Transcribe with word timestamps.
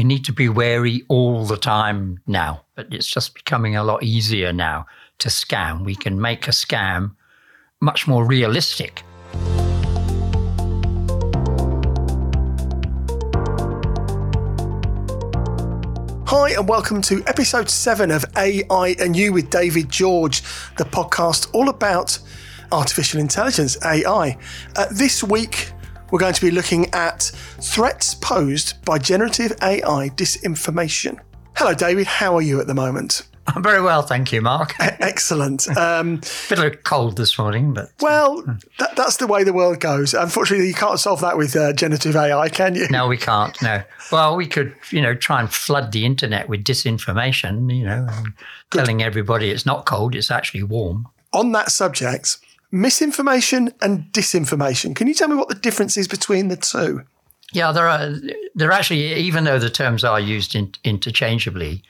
We 0.00 0.04
need 0.04 0.24
to 0.24 0.32
be 0.32 0.48
wary 0.48 1.04
all 1.08 1.44
the 1.44 1.58
time 1.58 2.22
now, 2.26 2.64
but 2.74 2.86
it's 2.90 3.06
just 3.06 3.34
becoming 3.34 3.76
a 3.76 3.84
lot 3.84 4.02
easier 4.02 4.50
now 4.50 4.86
to 5.18 5.28
scam. 5.28 5.84
We 5.84 5.94
can 5.94 6.18
make 6.18 6.48
a 6.48 6.52
scam 6.52 7.16
much 7.82 8.08
more 8.08 8.24
realistic. 8.24 9.02
Hi, 16.24 16.52
and 16.52 16.66
welcome 16.66 17.02
to 17.02 17.22
episode 17.26 17.68
seven 17.68 18.10
of 18.10 18.24
AI 18.38 18.96
and 18.98 19.14
You 19.14 19.34
with 19.34 19.50
David 19.50 19.90
George, 19.90 20.40
the 20.78 20.84
podcast 20.84 21.50
all 21.52 21.68
about 21.68 22.18
artificial 22.72 23.20
intelligence, 23.20 23.76
AI. 23.84 24.38
Uh, 24.76 24.86
this 24.90 25.22
week, 25.22 25.72
we're 26.10 26.18
going 26.18 26.34
to 26.34 26.40
be 26.40 26.50
looking 26.50 26.92
at 26.94 27.22
threats 27.60 28.14
posed 28.14 28.84
by 28.84 28.98
generative 28.98 29.52
AI 29.62 30.10
disinformation. 30.10 31.18
Hello, 31.56 31.74
David. 31.74 32.06
How 32.06 32.36
are 32.36 32.42
you 32.42 32.60
at 32.60 32.66
the 32.66 32.74
moment? 32.74 33.26
I'm 33.46 33.62
very 33.62 33.82
well, 33.82 34.02
thank 34.02 34.32
you, 34.32 34.40
Mark. 34.42 34.74
Excellent. 34.80 35.68
Um, 35.76 36.20
Bit 36.48 36.58
of 36.58 36.64
a 36.64 36.70
cold 36.70 37.16
this 37.16 37.38
morning, 37.38 37.74
but 37.74 37.90
well, 38.00 38.42
that, 38.78 38.94
that's 38.96 39.16
the 39.16 39.26
way 39.26 39.44
the 39.44 39.52
world 39.52 39.80
goes. 39.80 40.14
Unfortunately, 40.14 40.68
you 40.68 40.74
can't 40.74 41.00
solve 41.00 41.20
that 41.22 41.36
with 41.36 41.56
uh, 41.56 41.72
generative 41.72 42.14
AI, 42.14 42.48
can 42.48 42.74
you? 42.74 42.86
no, 42.90 43.08
we 43.08 43.16
can't. 43.16 43.60
No. 43.60 43.82
Well, 44.12 44.36
we 44.36 44.46
could, 44.46 44.74
you 44.90 45.00
know, 45.02 45.14
try 45.14 45.40
and 45.40 45.52
flood 45.52 45.92
the 45.92 46.04
internet 46.04 46.48
with 46.48 46.62
disinformation. 46.64 47.74
You 47.74 47.84
know, 47.86 48.06
and 48.10 48.32
telling 48.70 49.02
everybody 49.02 49.50
it's 49.50 49.66
not 49.66 49.86
cold; 49.86 50.14
it's 50.14 50.30
actually 50.30 50.62
warm. 50.62 51.08
On 51.32 51.52
that 51.52 51.70
subject, 51.70 52.38
misinformation 52.70 53.72
and 53.80 54.04
disinformation. 54.12 54.94
Can 54.94 55.06
you 55.06 55.14
tell 55.14 55.28
me 55.28 55.36
what 55.36 55.48
the 55.48 55.54
difference 55.54 55.96
is 55.96 56.08
between 56.08 56.48
the 56.48 56.56
two? 56.56 57.02
Yeah, 57.52 57.72
there 57.72 57.88
are. 57.88 58.14
There 58.54 58.70
actually, 58.70 59.12
even 59.14 59.44
though 59.44 59.58
the 59.58 59.70
terms 59.70 60.04
are 60.04 60.20
used 60.20 60.54
in, 60.54 60.72
interchangeably, 60.84 61.82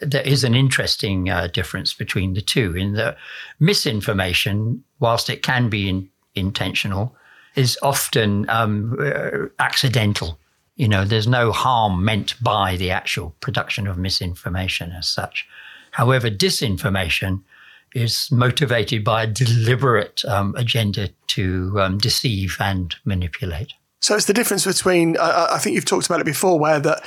there 0.00 0.22
is 0.22 0.44
an 0.44 0.54
interesting 0.54 1.30
uh, 1.30 1.46
difference 1.46 1.94
between 1.94 2.34
the 2.34 2.40
two. 2.40 2.76
In 2.76 2.94
the 2.94 3.16
misinformation, 3.60 4.82
whilst 4.98 5.30
it 5.30 5.42
can 5.42 5.68
be 5.68 5.88
in, 5.88 6.08
intentional, 6.34 7.14
is 7.54 7.78
often 7.82 8.48
um, 8.50 8.96
uh, 9.00 9.46
accidental. 9.58 10.38
You 10.74 10.88
know, 10.88 11.04
there's 11.04 11.28
no 11.28 11.52
harm 11.52 12.04
meant 12.04 12.34
by 12.42 12.76
the 12.76 12.90
actual 12.90 13.34
production 13.40 13.86
of 13.86 13.96
misinformation 13.96 14.92
as 14.92 15.08
such. 15.08 15.46
However, 15.92 16.30
disinformation 16.30 17.42
is 17.96 18.30
motivated 18.30 19.02
by 19.02 19.22
a 19.22 19.26
deliberate 19.26 20.22
um, 20.26 20.54
agenda 20.56 21.08
to 21.28 21.72
um, 21.80 21.96
deceive 21.96 22.56
and 22.60 22.94
manipulate. 23.06 23.72
So 24.00 24.14
it's 24.14 24.26
the 24.26 24.34
difference 24.34 24.66
between, 24.66 25.16
uh, 25.16 25.48
I 25.50 25.58
think 25.58 25.74
you've 25.74 25.86
talked 25.86 26.04
about 26.04 26.20
it 26.20 26.26
before, 26.26 26.58
where 26.60 26.78
that 26.78 27.02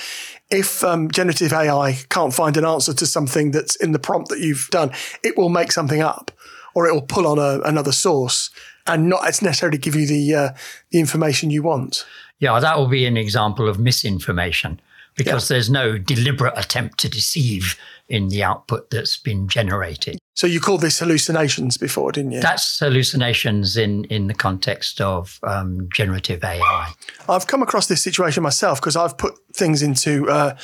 if 0.50 0.84
um, 0.84 1.12
generative 1.12 1.54
AI 1.54 2.00
can't 2.10 2.34
find 2.34 2.58
an 2.58 2.66
answer 2.66 2.94
to 2.96 3.06
something 3.06 3.52
that's 3.52 3.76
in 3.76 3.92
the 3.92 4.00
prompt 4.00 4.30
that 4.30 4.40
you've 4.40 4.68
done, 4.72 4.92
it 5.24 5.38
will 5.38 5.50
make 5.50 5.72
something 5.72 6.02
up 6.02 6.32
or 6.74 6.88
it 6.88 6.94
will 6.94 7.04
pull 7.04 7.28
on 7.28 7.38
a, 7.38 7.62
another 7.62 7.92
source 7.92 8.50
and 8.88 9.08
not 9.08 9.22
necessarily 9.44 9.78
give 9.78 9.96
you 9.96 10.08
the, 10.08 10.34
uh, 10.34 10.50
the 10.90 11.00
information 11.00 11.52
you 11.52 11.62
want. 11.62 12.04
Yeah, 12.40 12.60
that 12.60 12.78
will 12.78 12.88
be 12.88 13.06
an 13.06 13.18
example 13.18 13.70
of 13.70 13.78
misinformation 13.80 14.82
because 15.20 15.52
yeah. 15.52 15.56
there's 15.56 15.70
no 15.70 15.98
deliberate 15.98 16.54
attempt 16.56 16.98
to 17.00 17.10
deceive 17.10 17.78
in 18.08 18.30
the 18.30 18.42
output 18.42 18.90
that's 18.90 19.18
been 19.18 19.48
generated. 19.48 20.18
So 20.34 20.48
you 20.48 20.62
called 20.62 20.80
this 20.80 20.98
hallucinations 20.98 21.78
before, 21.78 22.14
didn't 22.14 22.32
you? 22.32 22.40
That's 22.40 22.80
hallucinations 22.80 23.76
in 23.76 24.06
in 24.06 24.28
the 24.28 24.34
context 24.34 25.02
of 25.02 25.40
um, 25.44 25.90
generative 25.94 26.44
AI. 26.44 26.94
I've 27.28 27.48
come 27.48 27.62
across 27.62 27.88
this 27.88 28.02
situation 28.02 28.42
myself 28.42 28.80
because 28.80 28.96
I've 28.96 29.18
put 29.18 29.38
things 29.54 29.84
into 29.84 30.30
uh, 30.30 30.58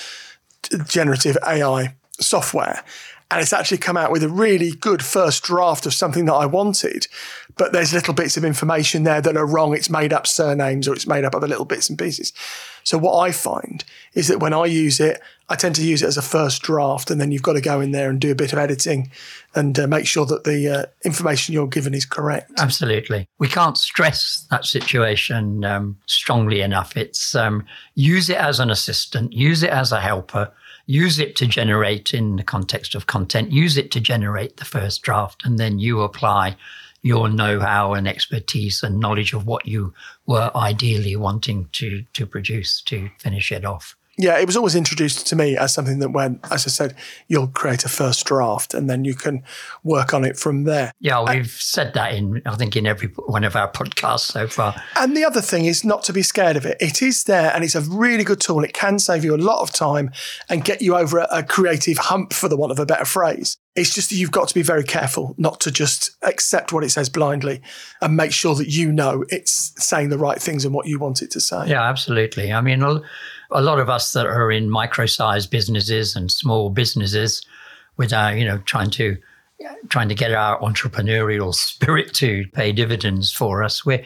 generative 0.87 1.37
AI 1.45 1.95
software, 2.19 2.81
and 3.35 3.41
it's 3.41 3.51
actually 3.51 3.79
come 3.79 3.97
out 3.97 4.13
with 4.13 4.23
a 4.23 4.29
really 4.29 4.71
good 4.71 5.03
first 5.03 5.43
draft 5.43 5.85
of 5.85 5.93
something 5.93 6.23
that 6.23 6.33
I 6.33 6.45
wanted. 6.45 7.07
But 7.57 7.73
there's 7.73 7.93
little 7.93 8.13
bits 8.13 8.37
of 8.37 8.45
information 8.45 9.03
there 9.03 9.19
that 9.19 9.35
are 9.35 9.45
wrong. 9.45 9.75
It's 9.75 9.89
made 9.89 10.13
up 10.13 10.25
surnames 10.25 10.87
or 10.87 10.93
it's 10.93 11.05
made 11.05 11.25
up 11.25 11.35
other 11.35 11.47
little 11.47 11.65
bits 11.65 11.89
and 11.89 11.99
pieces. 11.99 12.31
So 12.85 12.97
what 12.97 13.19
I 13.19 13.33
find 13.33 13.83
is 14.13 14.29
that 14.29 14.39
when 14.39 14.53
I 14.53 14.67
use 14.67 15.01
it, 15.01 15.19
I 15.49 15.55
tend 15.57 15.75
to 15.75 15.85
use 15.85 16.01
it 16.01 16.05
as 16.07 16.15
a 16.15 16.21
first 16.21 16.61
draft, 16.61 17.11
and 17.11 17.19
then 17.19 17.33
you've 17.33 17.41
got 17.41 17.53
to 17.53 17.61
go 17.61 17.81
in 17.81 17.91
there 17.91 18.09
and 18.09 18.21
do 18.21 18.31
a 18.31 18.35
bit 18.35 18.53
of 18.53 18.57
editing 18.57 19.11
and 19.53 19.77
uh, 19.77 19.85
make 19.85 20.07
sure 20.07 20.25
that 20.25 20.45
the 20.45 20.69
uh, 20.69 20.85
information 21.03 21.53
you're 21.53 21.67
given 21.67 21.93
is 21.93 22.05
correct. 22.05 22.51
Absolutely, 22.57 23.27
we 23.37 23.49
can't 23.49 23.77
stress 23.77 24.47
that 24.49 24.63
situation 24.63 25.65
um, 25.65 25.97
strongly 26.05 26.61
enough. 26.61 26.95
It's 26.95 27.35
um, 27.35 27.65
use 27.95 28.29
it 28.29 28.37
as 28.37 28.61
an 28.61 28.69
assistant, 28.69 29.33
use 29.33 29.61
it 29.61 29.71
as 29.71 29.91
a 29.91 29.99
helper 29.99 30.53
use 30.85 31.19
it 31.19 31.35
to 31.37 31.47
generate 31.47 32.13
in 32.13 32.35
the 32.35 32.43
context 32.43 32.95
of 32.95 33.07
content, 33.07 33.51
use 33.51 33.77
it 33.77 33.91
to 33.91 33.99
generate 33.99 34.57
the 34.57 34.65
first 34.65 35.01
draft, 35.01 35.45
and 35.45 35.57
then 35.57 35.79
you 35.79 36.01
apply 36.01 36.55
your 37.01 37.29
know-how 37.29 37.93
and 37.93 38.07
expertise 38.07 38.81
and 38.81 38.99
knowledge 38.99 39.33
of 39.33 39.45
what 39.45 39.67
you 39.67 39.93
were 40.25 40.49
ideally 40.55 41.15
wanting 41.15 41.69
to 41.71 42.03
to 42.13 42.25
produce 42.25 42.81
to 42.81 43.09
finish 43.19 43.51
it 43.51 43.63
off 43.63 43.95
yeah, 44.17 44.37
it 44.39 44.45
was 44.45 44.55
always 44.55 44.75
introduced 44.75 45.27
to 45.27 45.35
me 45.35 45.57
as 45.57 45.73
something 45.73 45.99
that 45.99 46.09
when, 46.09 46.39
as 46.45 46.65
I 46.65 46.69
said, 46.69 46.95
you'll 47.27 47.47
create 47.47 47.83
a 47.83 47.89
first 47.89 48.25
draft 48.25 48.73
and 48.73 48.89
then 48.89 49.03
you 49.03 49.13
can 49.13 49.43
work 49.83 50.13
on 50.13 50.23
it 50.23 50.37
from 50.37 50.63
there. 50.63 50.93
Yeah, 50.99 51.19
we've 51.21 51.41
and, 51.41 51.47
said 51.47 51.93
that 51.95 52.13
in, 52.13 52.41
I 52.45 52.55
think, 52.55 52.75
in 52.75 52.85
every 52.85 53.09
one 53.25 53.43
of 53.43 53.55
our 53.55 53.71
podcasts 53.71 54.31
so 54.31 54.47
far. 54.47 54.75
And 54.97 55.15
the 55.17 55.25
other 55.25 55.41
thing 55.41 55.65
is 55.65 55.83
not 55.83 56.03
to 56.03 56.13
be 56.13 56.21
scared 56.21 56.55
of 56.55 56.65
it. 56.65 56.77
It 56.79 57.01
is 57.01 57.25
there 57.25 57.51
and 57.53 57.63
it's 57.63 57.75
a 57.75 57.81
really 57.81 58.23
good 58.23 58.39
tool. 58.39 58.63
It 58.63 58.73
can 58.73 58.99
save 58.99 59.25
you 59.25 59.35
a 59.35 59.37
lot 59.37 59.61
of 59.61 59.71
time 59.71 60.11
and 60.49 60.63
get 60.63 60.81
you 60.81 60.95
over 60.95 61.19
a, 61.19 61.27
a 61.31 61.43
creative 61.43 61.97
hump, 61.97 62.33
for 62.33 62.47
the 62.47 62.57
want 62.57 62.71
of 62.71 62.79
a 62.79 62.85
better 62.85 63.05
phrase. 63.05 63.57
It's 63.75 63.93
just 63.93 64.09
that 64.09 64.15
you've 64.15 64.31
got 64.31 64.47
to 64.47 64.53
be 64.53 64.61
very 64.61 64.83
careful 64.83 65.35
not 65.37 65.59
to 65.61 65.71
just 65.71 66.11
accept 66.21 66.71
what 66.71 66.83
it 66.83 66.89
says 66.89 67.09
blindly 67.09 67.61
and 68.01 68.15
make 68.15 68.31
sure 68.31 68.55
that 68.55 68.69
you 68.69 68.91
know 68.91 69.25
it's 69.29 69.73
saying 69.83 70.09
the 70.09 70.17
right 70.17 70.41
things 70.41 70.63
and 70.63 70.73
what 70.73 70.87
you 70.87 70.97
want 70.97 71.21
it 71.21 71.31
to 71.31 71.41
say. 71.41 71.67
Yeah, 71.67 71.81
absolutely. 71.81 72.53
I 72.53 72.61
mean, 72.61 72.81
a 73.51 73.61
lot 73.61 73.79
of 73.79 73.89
us 73.89 74.13
that 74.13 74.25
are 74.25 74.51
in 74.51 74.69
micro-sized 74.69 75.49
businesses 75.49 76.15
and 76.15 76.31
small 76.31 76.69
businesses, 76.69 77.45
with 77.97 78.13
our, 78.13 78.35
you 78.35 78.45
know, 78.45 78.57
trying 78.59 78.89
to 78.91 79.17
trying 79.87 80.09
to 80.09 80.15
get 80.15 80.33
our 80.33 80.59
entrepreneurial 80.59 81.53
spirit 81.55 82.13
to 82.13 82.45
pay 82.53 82.71
dividends 82.71 83.31
for 83.31 83.63
us, 83.63 83.85
we're 83.85 84.03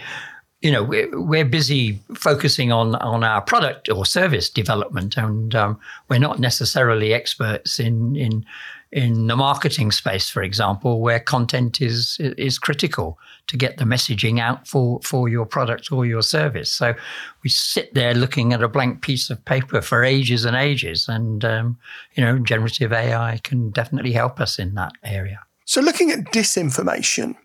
you 0.61 0.71
know 0.71 0.83
we're, 0.83 1.09
we're 1.21 1.45
busy 1.45 1.99
focusing 2.15 2.71
on 2.71 2.95
on 2.95 3.23
our 3.23 3.41
product 3.41 3.89
or 3.89 4.05
service 4.05 4.49
development, 4.49 5.17
and 5.17 5.55
um, 5.55 5.79
we're 6.09 6.19
not 6.19 6.39
necessarily 6.39 7.13
experts 7.13 7.79
in 7.79 8.15
in 8.15 8.45
in 8.91 9.27
the 9.27 9.35
marketing 9.35 9.91
space, 9.91 10.29
for 10.29 10.41
example, 10.41 10.99
where 10.99 11.19
content 11.19 11.79
is 11.79 12.17
is 12.19 12.57
critical 12.57 13.19
to 13.47 13.57
get 13.57 13.77
the 13.77 13.83
messaging 13.83 14.39
out 14.39 14.67
for 14.67 14.99
for 15.03 15.29
your 15.29 15.45
product 15.45 15.91
or 15.91 16.05
your 16.05 16.23
service. 16.23 16.71
So 16.71 16.95
we 17.43 17.49
sit 17.49 17.93
there 17.93 18.13
looking 18.13 18.51
at 18.51 18.63
a 18.63 18.67
blank 18.67 19.01
piece 19.01 19.29
of 19.29 19.43
paper 19.45 19.81
for 19.81 20.03
ages 20.03 20.43
and 20.43 20.55
ages, 20.55 21.07
and 21.07 21.45
um, 21.45 21.77
you 22.15 22.23
know, 22.23 22.39
generative 22.39 22.91
AI 22.91 23.39
can 23.43 23.69
definitely 23.69 24.13
help 24.13 24.39
us 24.39 24.57
in 24.57 24.73
that 24.75 24.93
area. 25.03 25.39
So, 25.65 25.81
looking 25.81 26.09
at 26.09 26.31
disinformation, 26.33 27.35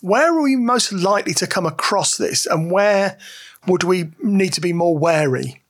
where 0.00 0.32
are 0.32 0.42
we 0.42 0.56
most 0.56 0.90
likely 0.90 1.34
to 1.34 1.46
come 1.46 1.66
across 1.66 2.16
this, 2.16 2.46
and 2.46 2.70
where 2.70 3.18
would 3.66 3.84
we 3.84 4.10
need 4.22 4.54
to 4.54 4.62
be 4.62 4.72
more 4.72 4.96
wary? 4.96 5.62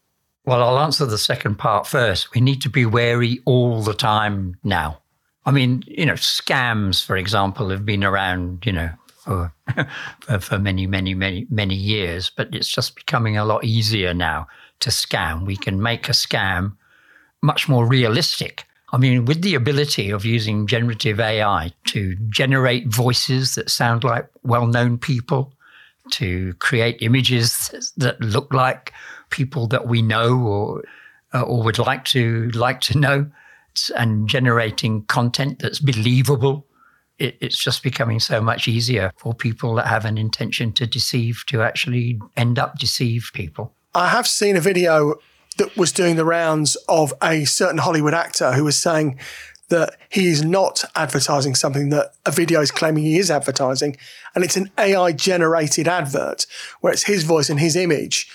Well, 0.44 0.62
I'll 0.62 0.78
answer 0.78 1.04
the 1.04 1.18
second 1.18 1.56
part 1.56 1.86
first. 1.86 2.34
We 2.34 2.40
need 2.40 2.62
to 2.62 2.70
be 2.70 2.86
wary 2.86 3.40
all 3.44 3.82
the 3.82 3.94
time 3.94 4.56
now. 4.62 5.00
I 5.48 5.50
mean, 5.50 5.82
you 5.86 6.04
know, 6.04 6.12
scams, 6.12 7.02
for 7.02 7.16
example, 7.16 7.70
have 7.70 7.86
been 7.86 8.04
around, 8.04 8.66
you 8.66 8.72
know, 8.72 8.90
for, 9.24 9.50
for, 10.20 10.40
for 10.40 10.58
many, 10.58 10.86
many, 10.86 11.14
many, 11.14 11.46
many 11.48 11.74
years, 11.74 12.30
but 12.36 12.54
it's 12.54 12.68
just 12.68 12.94
becoming 12.96 13.38
a 13.38 13.46
lot 13.46 13.64
easier 13.64 14.12
now 14.12 14.46
to 14.80 14.90
scam. 14.90 15.46
We 15.46 15.56
can 15.56 15.80
make 15.80 16.06
a 16.06 16.12
scam 16.12 16.76
much 17.40 17.66
more 17.66 17.86
realistic. 17.86 18.64
I 18.92 18.98
mean, 18.98 19.24
with 19.24 19.40
the 19.40 19.54
ability 19.54 20.10
of 20.10 20.26
using 20.26 20.66
generative 20.66 21.18
AI 21.18 21.72
to 21.86 22.14
generate 22.28 22.86
voices 22.88 23.54
that 23.54 23.70
sound 23.70 24.04
like 24.04 24.28
well 24.42 24.66
known 24.66 24.98
people, 24.98 25.54
to 26.10 26.52
create 26.58 26.98
images 27.00 27.92
that 27.96 28.20
look 28.20 28.52
like 28.52 28.92
people 29.30 29.66
that 29.68 29.86
we 29.86 30.02
know 30.02 30.38
or, 30.40 30.84
or 31.32 31.62
would 31.62 31.78
like 31.78 32.04
to, 32.04 32.50
like 32.50 32.82
to 32.82 32.98
know, 32.98 33.30
and 33.96 34.28
generating 34.28 35.04
content 35.04 35.58
that's 35.60 35.80
believable. 35.80 36.66
It, 37.18 37.36
it's 37.40 37.62
just 37.62 37.82
becoming 37.82 38.20
so 38.20 38.40
much 38.40 38.68
easier 38.68 39.12
for 39.16 39.34
people 39.34 39.74
that 39.76 39.86
have 39.86 40.04
an 40.04 40.18
intention 40.18 40.72
to 40.74 40.86
deceive 40.86 41.44
to 41.46 41.62
actually 41.62 42.20
end 42.36 42.58
up 42.58 42.78
deceive 42.78 43.30
people. 43.34 43.74
I 43.94 44.08
have 44.08 44.26
seen 44.26 44.56
a 44.56 44.60
video 44.60 45.16
that 45.56 45.76
was 45.76 45.92
doing 45.92 46.16
the 46.16 46.24
rounds 46.24 46.76
of 46.88 47.12
a 47.22 47.44
certain 47.44 47.78
Hollywood 47.78 48.14
actor 48.14 48.52
who 48.52 48.64
was 48.64 48.78
saying 48.78 49.18
that 49.68 49.96
he 50.08 50.28
is 50.28 50.42
not 50.42 50.84
advertising 50.94 51.54
something 51.54 51.90
that 51.90 52.12
a 52.24 52.30
video 52.30 52.60
is 52.60 52.70
claiming 52.70 53.04
he 53.04 53.18
is 53.18 53.30
advertising. 53.30 53.96
And 54.34 54.44
it's 54.44 54.56
an 54.56 54.70
AI 54.78 55.12
generated 55.12 55.86
advert 55.86 56.46
where 56.80 56.92
it's 56.92 57.04
his 57.04 57.24
voice 57.24 57.50
and 57.50 57.60
his 57.60 57.76
image 57.76 58.30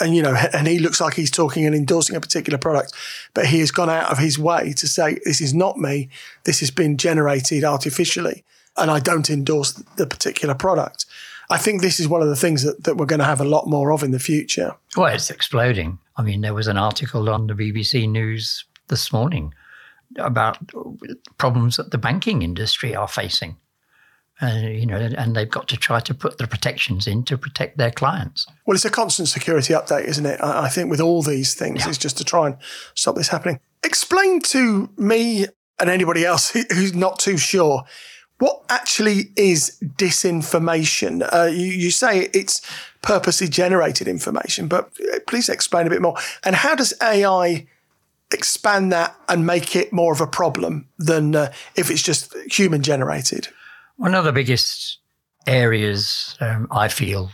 and 0.00 0.14
you 0.14 0.22
know, 0.22 0.34
and 0.52 0.66
he 0.66 0.78
looks 0.78 1.00
like 1.00 1.14
he's 1.14 1.30
talking 1.30 1.64
and 1.64 1.74
endorsing 1.74 2.16
a 2.16 2.20
particular 2.20 2.58
product, 2.58 2.92
but 3.34 3.46
he 3.46 3.60
has 3.60 3.70
gone 3.70 3.90
out 3.90 4.10
of 4.10 4.18
his 4.18 4.38
way 4.38 4.72
to 4.74 4.86
say, 4.86 5.18
"This 5.24 5.40
is 5.40 5.54
not 5.54 5.78
me. 5.78 6.08
This 6.44 6.60
has 6.60 6.70
been 6.70 6.96
generated 6.96 7.64
artificially, 7.64 8.44
and 8.76 8.90
I 8.90 9.00
don't 9.00 9.30
endorse 9.30 9.72
the 9.72 10.06
particular 10.06 10.54
product." 10.54 11.06
I 11.50 11.56
think 11.56 11.80
this 11.80 11.98
is 11.98 12.08
one 12.08 12.20
of 12.20 12.28
the 12.28 12.36
things 12.36 12.62
that, 12.62 12.84
that 12.84 12.96
we're 12.96 13.06
going 13.06 13.20
to 13.20 13.24
have 13.24 13.40
a 13.40 13.44
lot 13.44 13.66
more 13.66 13.90
of 13.90 14.02
in 14.02 14.10
the 14.10 14.18
future. 14.18 14.74
Well, 14.96 15.14
it's 15.14 15.30
exploding. 15.30 15.98
I 16.16 16.22
mean, 16.22 16.42
there 16.42 16.52
was 16.52 16.66
an 16.66 16.76
article 16.76 17.30
on 17.30 17.46
the 17.46 17.54
BBC 17.54 18.06
News 18.08 18.64
this 18.88 19.12
morning 19.12 19.54
about 20.18 20.58
problems 21.38 21.76
that 21.76 21.90
the 21.90 21.98
banking 21.98 22.42
industry 22.42 22.94
are 22.94 23.08
facing. 23.08 23.56
Uh, 24.40 24.46
you 24.46 24.86
know, 24.86 24.96
and 24.96 25.34
they've 25.34 25.50
got 25.50 25.66
to 25.66 25.76
try 25.76 25.98
to 25.98 26.14
put 26.14 26.38
the 26.38 26.46
protections 26.46 27.08
in 27.08 27.24
to 27.24 27.36
protect 27.36 27.76
their 27.76 27.90
clients. 27.90 28.46
Well, 28.66 28.76
it's 28.76 28.84
a 28.84 28.90
constant 28.90 29.28
security 29.28 29.74
update, 29.74 30.04
isn't 30.04 30.26
it? 30.26 30.40
I, 30.40 30.66
I 30.66 30.68
think 30.68 30.90
with 30.90 31.00
all 31.00 31.22
these 31.22 31.54
things, 31.54 31.84
yeah. 31.84 31.90
is 31.90 31.98
just 31.98 32.18
to 32.18 32.24
try 32.24 32.46
and 32.46 32.56
stop 32.94 33.16
this 33.16 33.28
happening. 33.28 33.58
Explain 33.82 34.40
to 34.42 34.90
me 34.96 35.46
and 35.80 35.90
anybody 35.90 36.24
else 36.24 36.50
who's 36.50 36.94
not 36.94 37.18
too 37.18 37.36
sure 37.36 37.84
what 38.38 38.62
actually 38.68 39.30
is 39.36 39.76
disinformation? 39.96 41.28
Uh, 41.32 41.46
you, 41.46 41.66
you 41.66 41.90
say 41.90 42.30
it's 42.32 42.62
purposely 43.02 43.48
generated 43.48 44.06
information, 44.06 44.68
but 44.68 44.92
uh, 45.12 45.18
please 45.26 45.48
explain 45.48 45.86
a 45.86 45.90
bit 45.90 46.00
more. 46.00 46.16
And 46.44 46.54
how 46.54 46.74
does 46.74 46.94
AI 47.02 47.66
expand 48.32 48.92
that 48.92 49.16
and 49.28 49.46
make 49.46 49.74
it 49.74 49.92
more 49.92 50.12
of 50.12 50.20
a 50.20 50.26
problem 50.26 50.88
than 50.98 51.34
uh, 51.34 51.52
if 51.76 51.90
it's 51.90 52.02
just 52.02 52.34
human 52.50 52.82
generated? 52.82 53.48
One 53.98 54.14
of 54.14 54.24
the 54.24 54.32
biggest 54.32 55.00
areas 55.48 56.36
um, 56.40 56.68
I 56.70 56.86
feel 56.86 57.32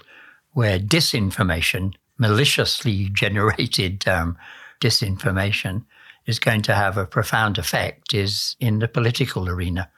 where 0.52 0.78
disinformation, 0.78 1.93
maliciously 2.16 3.11
generated 3.12 4.08
um, 4.08 4.38
disinformation, 4.81 5.84
is 6.25 6.38
going 6.38 6.62
to 6.62 6.75
have 6.75 6.96
a 6.96 7.06
profound 7.06 7.58
effect 7.58 8.14
is 8.14 8.56
in 8.61 8.78
the 8.78 8.88
political 8.88 9.46
arena. 9.46 9.90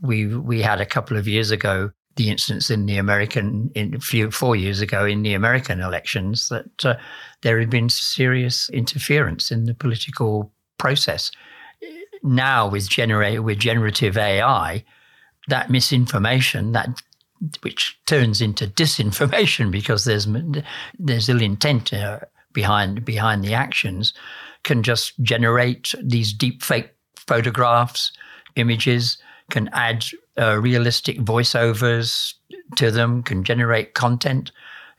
We 0.00 0.34
we 0.34 0.62
had 0.62 0.80
a 0.80 0.86
couple 0.86 1.18
of 1.18 1.28
years 1.28 1.50
ago 1.50 1.90
the 2.16 2.30
instance 2.30 2.70
in 2.70 2.86
the 2.86 2.96
American, 2.96 3.70
in 3.74 4.00
few 4.00 4.30
four 4.30 4.56
years 4.56 4.80
ago 4.80 5.04
in 5.04 5.22
the 5.22 5.34
American 5.34 5.80
elections 5.80 6.48
that 6.48 6.82
uh, 6.82 6.96
there 7.42 7.60
had 7.60 7.68
been 7.68 7.90
serious 7.90 8.70
interference 8.70 9.50
in 9.50 9.66
the 9.66 9.74
political 9.74 10.50
process. 10.78 11.30
Now 12.22 12.70
with 12.70 12.88
generate 12.88 13.44
with 13.44 13.58
generative 13.58 14.16
AI, 14.16 14.82
that 15.48 15.70
misinformation 15.70 16.72
that 16.72 17.02
which 17.62 17.98
turns 18.06 18.40
into 18.40 18.66
disinformation 18.66 19.70
because 19.78 20.04
there's 20.04 20.26
there's 20.98 21.28
ill 21.28 21.42
intent 21.42 21.92
uh, 21.92 22.20
behind 22.52 23.04
behind 23.04 23.44
the 23.44 23.54
actions 23.54 24.14
can 24.66 24.82
just 24.82 25.12
generate 25.22 25.94
these 26.02 26.32
deep 26.32 26.60
fake 26.60 26.90
photographs, 27.16 28.10
images, 28.56 29.16
can 29.50 29.70
add 29.72 30.04
uh, 30.38 30.58
realistic 30.60 31.18
voiceovers 31.18 32.34
to 32.74 32.90
them, 32.90 33.22
can 33.22 33.44
generate 33.44 33.94
content, 33.94 34.50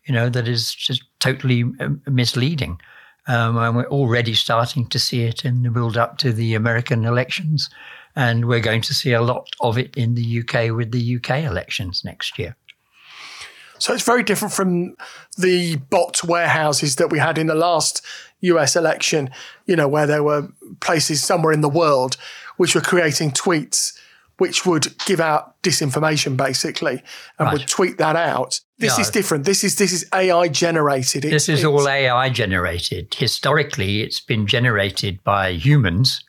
you 0.06 0.14
know, 0.14 0.30
that 0.30 0.48
is 0.48 0.74
just 0.74 1.04
totally 1.20 1.64
um, 1.82 2.02
misleading. 2.08 2.80
Um, 3.28 3.58
and 3.58 3.76
we're 3.76 3.90
already 3.90 4.34
starting 4.34 4.88
to 4.88 5.00
see 5.00 5.24
it 5.24 5.44
in 5.44 5.64
the 5.64 5.70
build 5.70 5.98
up 5.98 6.18
to 6.20 6.32
the 6.32 6.56
American 6.56 7.04
elections. 7.04 7.70
And 8.18 8.48
we're 8.48 8.60
going 8.60 8.82
to 8.82 8.94
see 8.94 9.14
a 9.14 9.22
lot 9.22 9.48
of 9.62 9.78
it 9.78 9.96
in 9.96 10.16
the 10.16 10.40
UK 10.42 10.76
with 10.76 10.92
the 10.92 11.18
UK 11.18 11.44
elections 11.44 12.04
next 12.04 12.40
year. 12.40 12.56
So 13.78 13.94
it's 13.94 14.04
very 14.04 14.24
different 14.24 14.54
from 14.54 14.96
the 15.38 15.76
bot 15.76 16.24
warehouses 16.24 16.96
that 16.96 17.12
we 17.12 17.20
had 17.20 17.38
in 17.38 17.46
the 17.46 17.56
last 17.56 18.04
US 18.42 18.76
election, 18.76 19.30
you 19.68 19.76
know, 19.76 19.88
where 19.88 20.08
there 20.08 20.24
were 20.24 20.50
places 20.80 21.24
somewhere 21.24 21.54
in 21.54 21.62
the 21.62 21.70
world 21.70 22.18
which 22.58 22.74
were 22.74 22.82
creating 22.82 23.32
tweets 23.32 23.94
which 24.38 24.66
would 24.66 24.96
give 25.06 25.20
out 25.20 25.62
disinformation 25.64 26.38
basically 26.38 27.02
and 27.40 27.48
right. 27.48 27.54
would 27.54 27.68
tweet 27.68 27.98
that 27.98 28.16
out. 28.16 28.60
This 28.78 29.00
is 29.00 29.10
different. 29.10 29.46
This 29.46 29.64
is 29.64 29.78
this 29.78 29.92
is 29.92 30.08
AI 30.14 30.48
generated. 30.48 31.26
It's, 31.26 31.48
this 31.48 31.50
is 31.50 31.66
all 31.66 31.90
AI 31.90 32.30
generated. 32.30 33.14
Historically, 33.16 34.02
it's 34.02 34.20
been 34.20 34.46
generated 34.46 35.24
by 35.24 35.50
humans, 35.50 36.24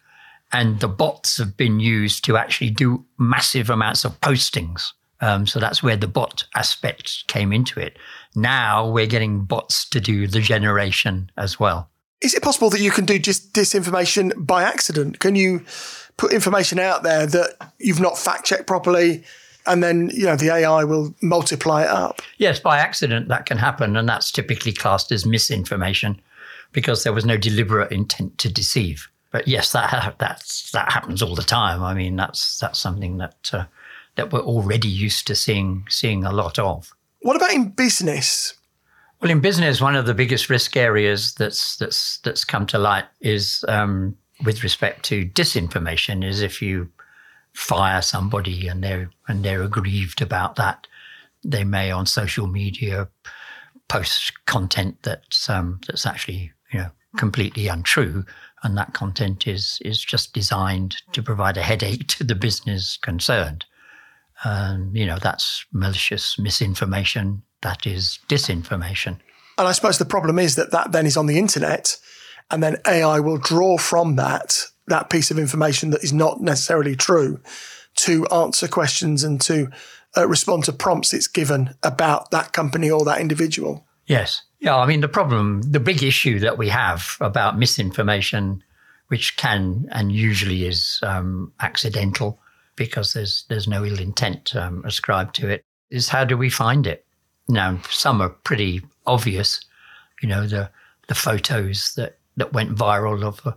and 0.52 0.80
the 0.80 0.88
bots 0.88 1.38
have 1.38 1.56
been 1.56 1.80
used 1.80 2.24
to 2.24 2.36
actually 2.36 2.70
do 2.70 3.04
massive 3.18 3.70
amounts 3.70 4.04
of 4.04 4.20
postings. 4.20 4.92
Um, 5.20 5.46
so 5.46 5.58
that's 5.58 5.82
where 5.82 5.96
the 5.96 6.06
bot 6.06 6.44
aspect 6.54 7.26
came 7.26 7.52
into 7.52 7.80
it. 7.80 7.98
Now 8.34 8.88
we're 8.88 9.06
getting 9.06 9.44
bots 9.44 9.88
to 9.90 10.00
do 10.00 10.26
the 10.26 10.40
generation 10.40 11.30
as 11.36 11.58
well. 11.58 11.90
Is 12.20 12.34
it 12.34 12.42
possible 12.42 12.70
that 12.70 12.80
you 12.80 12.90
can 12.90 13.04
do 13.04 13.18
just 13.18 13.52
disinformation 13.52 14.32
by 14.36 14.62
accident? 14.62 15.20
Can 15.20 15.34
you 15.34 15.64
put 16.16 16.32
information 16.32 16.78
out 16.78 17.02
there 17.02 17.26
that 17.26 17.72
you've 17.78 18.00
not 18.00 18.18
fact 18.18 18.44
checked 18.44 18.66
properly? 18.66 19.24
And 19.66 19.82
then, 19.82 20.10
you 20.14 20.24
know, 20.24 20.36
the 20.36 20.50
AI 20.50 20.84
will 20.84 21.14
multiply 21.20 21.82
it 21.82 21.90
up. 21.90 22.22
Yes, 22.38 22.58
by 22.58 22.78
accident 22.78 23.28
that 23.28 23.44
can 23.44 23.58
happen. 23.58 23.96
And 23.96 24.08
that's 24.08 24.32
typically 24.32 24.72
classed 24.72 25.12
as 25.12 25.26
misinformation 25.26 26.20
because 26.72 27.04
there 27.04 27.12
was 27.12 27.24
no 27.24 27.36
deliberate 27.36 27.92
intent 27.92 28.38
to 28.38 28.52
deceive. 28.52 29.08
But 29.30 29.46
yes, 29.46 29.72
that 29.72 30.16
that's, 30.18 30.70
that 30.72 30.92
happens 30.92 31.22
all 31.22 31.34
the 31.34 31.42
time. 31.42 31.82
I 31.82 31.94
mean, 31.94 32.16
that's 32.16 32.58
that's 32.58 32.78
something 32.78 33.18
that 33.18 33.50
uh, 33.52 33.64
that 34.16 34.32
we're 34.32 34.40
already 34.40 34.88
used 34.88 35.26
to 35.26 35.34
seeing 35.34 35.86
seeing 35.88 36.24
a 36.24 36.32
lot 36.32 36.58
of. 36.58 36.92
What 37.20 37.36
about 37.36 37.52
in 37.52 37.70
business? 37.70 38.54
Well, 39.20 39.30
in 39.30 39.40
business, 39.40 39.80
one 39.80 39.96
of 39.96 40.06
the 40.06 40.14
biggest 40.14 40.48
risk 40.48 40.76
areas 40.76 41.34
that's 41.34 41.76
that's 41.76 42.18
that's 42.18 42.44
come 42.44 42.66
to 42.66 42.78
light 42.78 43.06
is 43.20 43.64
um, 43.68 44.16
with 44.44 44.62
respect 44.62 45.04
to 45.06 45.26
disinformation. 45.26 46.24
Is 46.24 46.40
if 46.40 46.62
you 46.62 46.90
fire 47.54 48.02
somebody 48.02 48.68
and 48.68 48.82
they're 48.82 49.10
and 49.26 49.44
they're 49.44 49.62
aggrieved 49.62 50.22
about 50.22 50.56
that, 50.56 50.86
they 51.44 51.64
may 51.64 51.90
on 51.90 52.06
social 52.06 52.46
media 52.46 53.08
post 53.88 54.32
content 54.46 54.98
that's 55.02 55.48
um, 55.50 55.80
that's 55.86 56.06
actually 56.06 56.52
you 56.72 56.78
know 56.78 56.90
completely 57.16 57.68
untrue, 57.68 58.24
and 58.62 58.76
that 58.76 58.94
content 58.94 59.46
is 59.46 59.78
is 59.84 60.04
just 60.04 60.32
designed 60.32 60.96
to 61.12 61.22
provide 61.22 61.56
a 61.56 61.62
headache 61.62 62.06
to 62.08 62.24
the 62.24 62.34
business 62.34 62.96
concerned. 62.96 63.64
And 64.44 64.96
you 64.96 65.06
know 65.06 65.18
that's 65.18 65.64
malicious 65.72 66.38
misinformation 66.38 67.42
that 67.62 67.86
is 67.86 68.18
disinformation. 68.28 69.18
And 69.56 69.66
I 69.66 69.72
suppose 69.72 69.98
the 69.98 70.04
problem 70.04 70.38
is 70.38 70.54
that 70.54 70.70
that 70.70 70.92
then 70.92 71.06
is 71.06 71.16
on 71.16 71.26
the 71.26 71.38
internet, 71.38 71.96
and 72.50 72.62
then 72.62 72.76
AI 72.86 73.20
will 73.20 73.38
draw 73.38 73.78
from 73.78 74.16
that 74.16 74.64
that 74.86 75.10
piece 75.10 75.30
of 75.30 75.38
information 75.38 75.90
that 75.90 76.04
is 76.04 76.12
not 76.12 76.40
necessarily 76.40 76.96
true 76.96 77.40
to 77.96 78.26
answer 78.28 78.68
questions 78.68 79.24
and 79.24 79.40
to 79.40 79.68
uh, 80.16 80.26
respond 80.26 80.64
to 80.64 80.72
prompts 80.72 81.12
it's 81.12 81.26
given 81.26 81.74
about 81.82 82.30
that 82.30 82.52
company 82.52 82.90
or 82.90 83.04
that 83.04 83.20
individual. 83.20 83.86
Yes. 84.08 84.42
Yeah. 84.58 84.76
I 84.76 84.86
mean, 84.86 85.00
the 85.00 85.08
problem, 85.08 85.62
the 85.62 85.78
big 85.80 86.02
issue 86.02 86.40
that 86.40 86.58
we 86.58 86.68
have 86.70 87.16
about 87.20 87.58
misinformation, 87.58 88.64
which 89.08 89.36
can 89.36 89.88
and 89.92 90.10
usually 90.10 90.66
is 90.66 90.98
um, 91.02 91.52
accidental 91.60 92.40
because 92.74 93.12
there's 93.12 93.44
there's 93.48 93.68
no 93.68 93.84
ill 93.84 94.00
intent 94.00 94.56
um, 94.56 94.84
ascribed 94.84 95.34
to 95.36 95.48
it, 95.48 95.64
is 95.90 96.08
how 96.08 96.24
do 96.24 96.36
we 96.36 96.50
find 96.50 96.86
it? 96.86 97.04
Now, 97.48 97.78
some 97.90 98.20
are 98.20 98.30
pretty 98.30 98.82
obvious. 99.06 99.64
You 100.22 100.28
know, 100.28 100.46
the 100.46 100.70
the 101.06 101.14
photos 101.14 101.94
that, 101.96 102.18
that 102.36 102.52
went 102.52 102.76
viral 102.76 103.22
of 103.22 103.54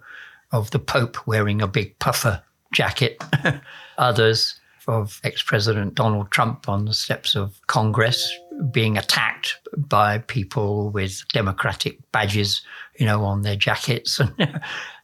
of 0.52 0.72
the 0.72 0.80
Pope 0.80 1.26
wearing 1.26 1.62
a 1.62 1.68
big 1.68 1.98
puffer 2.00 2.44
jacket. 2.74 3.24
Others 3.98 4.61
of 4.92 5.20
ex-president 5.24 5.96
Donald 5.96 6.30
Trump 6.32 6.68
on 6.68 6.86
the 6.86 6.94
steps 6.94 7.36
of 7.36 7.60
Congress 7.68 8.32
being 8.72 8.98
attacked 8.98 9.58
by 9.78 10.20
people 10.20 10.90
with 10.90 11.24
Democratic 11.34 11.98
badges, 12.12 12.62
you 13.00 13.06
know, 13.06 13.24
on 13.24 13.42
their 13.42 13.56
jackets. 13.56 14.20
And 14.42 14.62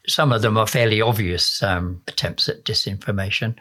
some 0.07 0.31
of 0.31 0.41
them 0.41 0.57
are 0.57 0.67
fairly 0.67 1.01
obvious 1.01 1.61
um, 1.61 2.01
attempts 2.07 2.47
at 2.47 2.63
disinformation. 2.63 3.55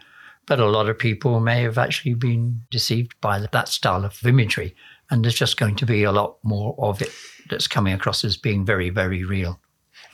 But 0.46 0.60
a 0.60 0.66
lot 0.66 0.88
of 0.88 0.98
people 0.98 1.40
may 1.40 1.62
have 1.62 1.76
actually 1.76 2.14
been 2.14 2.60
deceived 2.70 3.20
by 3.20 3.40
that 3.40 3.68
style 3.68 4.04
of 4.04 4.24
imagery. 4.24 4.76
And 5.10 5.24
there's 5.24 5.34
just 5.34 5.56
going 5.56 5.74
to 5.76 5.86
be 5.86 6.04
a 6.04 6.12
lot 6.12 6.38
more 6.44 6.74
of 6.78 7.02
it 7.02 7.10
that's 7.50 7.66
coming 7.66 7.94
across 7.94 8.24
as 8.24 8.36
being 8.36 8.64
very, 8.64 8.90
very 8.90 9.24
real. 9.24 9.60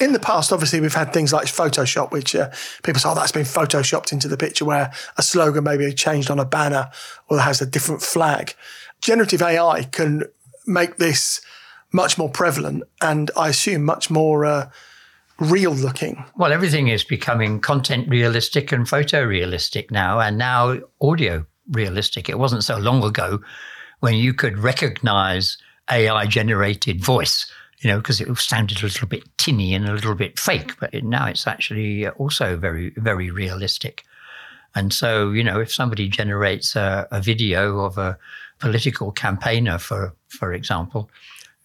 In 0.02 0.12
the 0.12 0.18
past, 0.18 0.52
obviously, 0.52 0.80
we've 0.80 0.92
had 0.92 1.12
things 1.12 1.32
like 1.32 1.46
Photoshop, 1.46 2.10
which 2.10 2.34
uh, 2.34 2.50
people 2.82 3.00
say, 3.00 3.08
oh, 3.08 3.14
that's 3.14 3.30
been 3.30 3.44
Photoshopped 3.44 4.10
into 4.10 4.26
the 4.26 4.36
picture 4.36 4.64
where 4.64 4.92
a 5.16 5.22
slogan 5.22 5.62
may 5.62 5.76
be 5.76 5.92
changed 5.92 6.28
on 6.28 6.40
a 6.40 6.44
banner 6.44 6.90
or 7.28 7.38
has 7.38 7.62
a 7.62 7.66
different 7.66 8.02
flag. 8.02 8.54
Generative 9.00 9.40
AI 9.40 9.84
can 9.84 10.24
make 10.66 10.96
this 10.96 11.40
much 11.92 12.18
more 12.18 12.28
prevalent 12.28 12.82
and 13.00 13.30
I 13.36 13.50
assume 13.50 13.84
much 13.84 14.10
more 14.10 14.44
uh, 14.44 14.70
real 15.38 15.72
looking. 15.72 16.24
Well, 16.36 16.52
everything 16.52 16.88
is 16.88 17.04
becoming 17.04 17.60
content 17.60 18.08
realistic 18.08 18.72
and 18.72 18.86
photorealistic 18.86 19.92
now, 19.92 20.18
and 20.18 20.36
now 20.36 20.78
audio 21.00 21.46
realistic. 21.70 22.28
It 22.28 22.40
wasn't 22.40 22.64
so 22.64 22.76
long 22.78 23.04
ago 23.04 23.40
when 24.00 24.14
you 24.14 24.34
could 24.34 24.58
recognize 24.58 25.58
AI 25.88 26.26
generated 26.26 27.04
voice, 27.04 27.48
you 27.82 27.90
know, 27.90 27.98
because 27.98 28.20
it 28.20 28.38
sounded 28.38 28.80
a 28.80 28.86
little 28.86 29.08
bit 29.08 29.24
tinny 29.38 29.74
and 29.74 29.88
a 29.88 29.92
little 29.92 30.14
bit 30.14 30.38
fake, 30.38 30.72
but 30.78 30.94
now 31.02 31.26
it's 31.26 31.48
actually 31.48 32.08
also 32.10 32.56
very, 32.56 32.90
very 32.96 33.30
realistic. 33.30 34.04
And 34.76 34.92
so, 34.92 35.32
you 35.32 35.42
know, 35.42 35.60
if 35.60 35.72
somebody 35.72 36.08
generates 36.08 36.76
a, 36.76 37.08
a 37.10 37.20
video 37.20 37.80
of 37.80 37.98
a 37.98 38.16
political 38.60 39.10
campaigner, 39.10 39.78
for 39.78 40.14
for 40.28 40.52
example, 40.52 41.10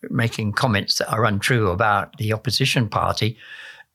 making 0.10 0.54
comments 0.54 0.98
that 0.98 1.10
are 1.10 1.24
untrue 1.24 1.70
about 1.70 2.18
the 2.18 2.34
opposition 2.34 2.90
party, 2.90 3.38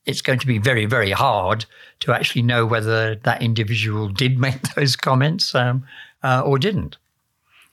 it's 0.07 0.23
going 0.23 0.39
to 0.39 0.47
be 0.47 0.59
very, 0.59 0.87
very 0.87 1.11
hard 1.11 1.67
to 2.01 2.13
actually 2.13 2.43
know 2.43 2.65
whether 2.65 3.17
that 3.17 3.43
individual 3.43 4.09
did 4.09 4.39
make 4.39 4.63
those 4.77 4.95
comments 4.95 5.55
um, 5.57 5.85
uh, 6.23 6.41
or 6.45 6.57
didn't, 6.59 6.97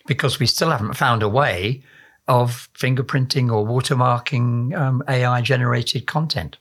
because 0.07 0.39
we 0.39 0.47
still 0.47 0.71
haven't 0.71 0.95
found 0.95 1.21
a 1.21 1.29
way 1.29 1.83
of 2.29 2.69
fingerprinting 2.77 3.51
or 3.51 3.65
watermarking 3.65 4.77
um, 4.77 5.03
AI 5.09 5.41
generated 5.41 6.05
content. 6.05 6.57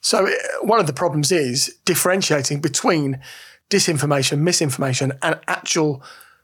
So, 0.00 0.26
uh, 0.26 0.30
one 0.60 0.80
of 0.80 0.86
the 0.86 0.92
problems 0.92 1.32
is 1.32 1.74
differentiating 1.86 2.60
between 2.60 3.20
disinformation, 3.70 4.40
misinformation, 4.40 5.12
and 5.22 5.38
actual 5.48 6.02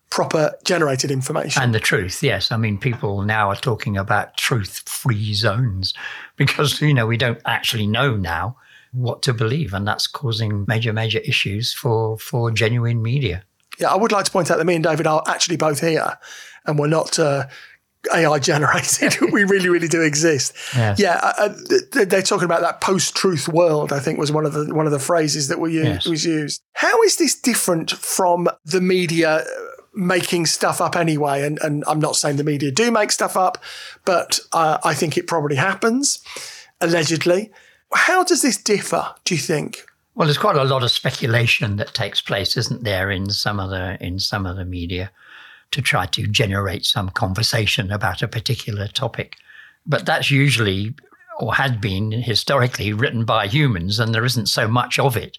proper 0.09 0.55
generated 0.65 1.11
information. 1.11 1.63
And 1.63 1.75
the 1.75 1.81
truth, 1.81 2.23
yes. 2.23 2.51
I 2.51 2.57
mean, 2.57 2.79
people 2.79 3.23
now 3.23 3.51
are 3.51 3.57
talking 3.57 3.97
about 3.99 4.37
truth 4.37 4.89
free 4.89 5.35
zones 5.35 5.93
because, 6.37 6.81
you 6.81 6.95
know, 6.95 7.07
we 7.07 7.17
don't 7.17 7.41
actually 7.45 7.87
know 7.87 8.17
now 8.17 8.57
what 8.93 9.23
to 9.23 9.35
believe. 9.35 9.75
And 9.75 9.87
that's 9.87 10.07
causing 10.07 10.65
major, 10.69 10.93
major 10.93 11.19
issues 11.19 11.75
for, 11.75 12.19
for 12.19 12.51
genuine 12.51 13.03
media. 13.03 13.45
Yeah, 13.79 13.93
I 13.93 13.97
would 13.97 14.13
like 14.13 14.25
to 14.27 14.31
point 14.31 14.51
out 14.51 14.59
that 14.59 14.65
me 14.65 14.75
and 14.75 14.85
David 14.85 15.07
are 15.07 15.23
actually 15.27 15.57
both 15.57 15.81
here 15.81 16.19
and 16.67 16.79
we're 16.79 16.87
not. 16.87 17.19
Uh, 17.19 17.47
AI 18.15 18.39
generated. 18.39 19.17
we 19.33 19.45
really, 19.45 19.69
really 19.69 19.89
do 19.89 20.03
exist. 20.03 20.55
Yes. 20.75 20.99
Yeah, 20.99 21.21
uh, 21.23 21.51
uh 21.51 22.05
they're 22.05 22.23
talking 22.23 22.47
about 22.47 22.63
that 22.63 22.81
post-truth 22.81 23.49
world. 23.49 23.93
I 23.93 24.01
think 24.01 24.19
was 24.19 24.33
one 24.33 24.47
of 24.47 24.53
the 24.53 24.75
one 24.75 24.87
of 24.87 24.93
the 24.93 24.99
phrases 24.99 25.49
that 25.49 25.61
we 25.61 25.75
used, 25.75 25.87
yes. 25.87 26.07
was 26.07 26.25
used. 26.25 26.63
How 26.73 27.03
is 27.03 27.17
this 27.17 27.39
different 27.39 27.91
from 27.91 28.49
the 28.65 28.81
media 28.81 29.45
making 29.95 30.47
stuff 30.47 30.81
up 30.81 30.97
anyway. 30.97 31.45
And, 31.45 31.59
and 31.63 31.85
I'm 31.87 32.01
not 32.01 32.17
saying 32.17 32.37
the 32.37 32.45
media 32.45 32.71
do 32.71 32.91
make 32.91 33.11
stuff 33.11 33.37
up, 33.37 33.59
but 34.05 34.41
uh, 34.53 34.79
I 34.85 34.95
think 34.95 35.17
it 35.17 35.27
probably 35.27 35.57
happens, 35.57 36.23
allegedly. 36.81 37.51
How 37.93 38.25
does 38.25 38.43
this 38.43 38.57
differ, 38.57 39.15
do 39.25 39.35
you 39.35 39.41
think? 39.41 39.85
Well, 40.15 40.27
there's 40.27 40.39
quite 40.39 40.57
a 40.57 40.65
lot 40.65 40.83
of 40.83 40.91
speculation 40.91 41.77
that 41.77 41.95
takes 41.95 42.21
place, 42.21 42.57
isn't 42.57 42.85
there, 42.85 43.11
in 43.11 43.31
some 43.31 43.59
of 43.59 43.71
the 43.71 43.97
in 44.05 44.19
some 44.19 44.45
of 44.45 44.57
the 44.57 44.65
media 44.65 45.11
to 45.73 45.83
try 45.83 46.07
to 46.07 46.27
generate 46.27 46.85
some 46.85 47.11
conversation 47.11 47.91
about 47.91 48.23
a 48.23 48.29
particular 48.29 48.89
topic. 48.89 49.37
But 49.87 50.07
that's 50.07 50.31
usually 50.31 50.95
or 51.41 51.55
had 51.55 51.81
been 51.81 52.13
historically 52.13 52.93
written 52.93 53.25
by 53.25 53.47
humans, 53.47 53.99
and 53.99 54.15
there 54.15 54.27
isn't 54.27 54.47
so 54.47 54.69
much 54.69 54.99
of 54.99 55.17
it. 55.17 55.39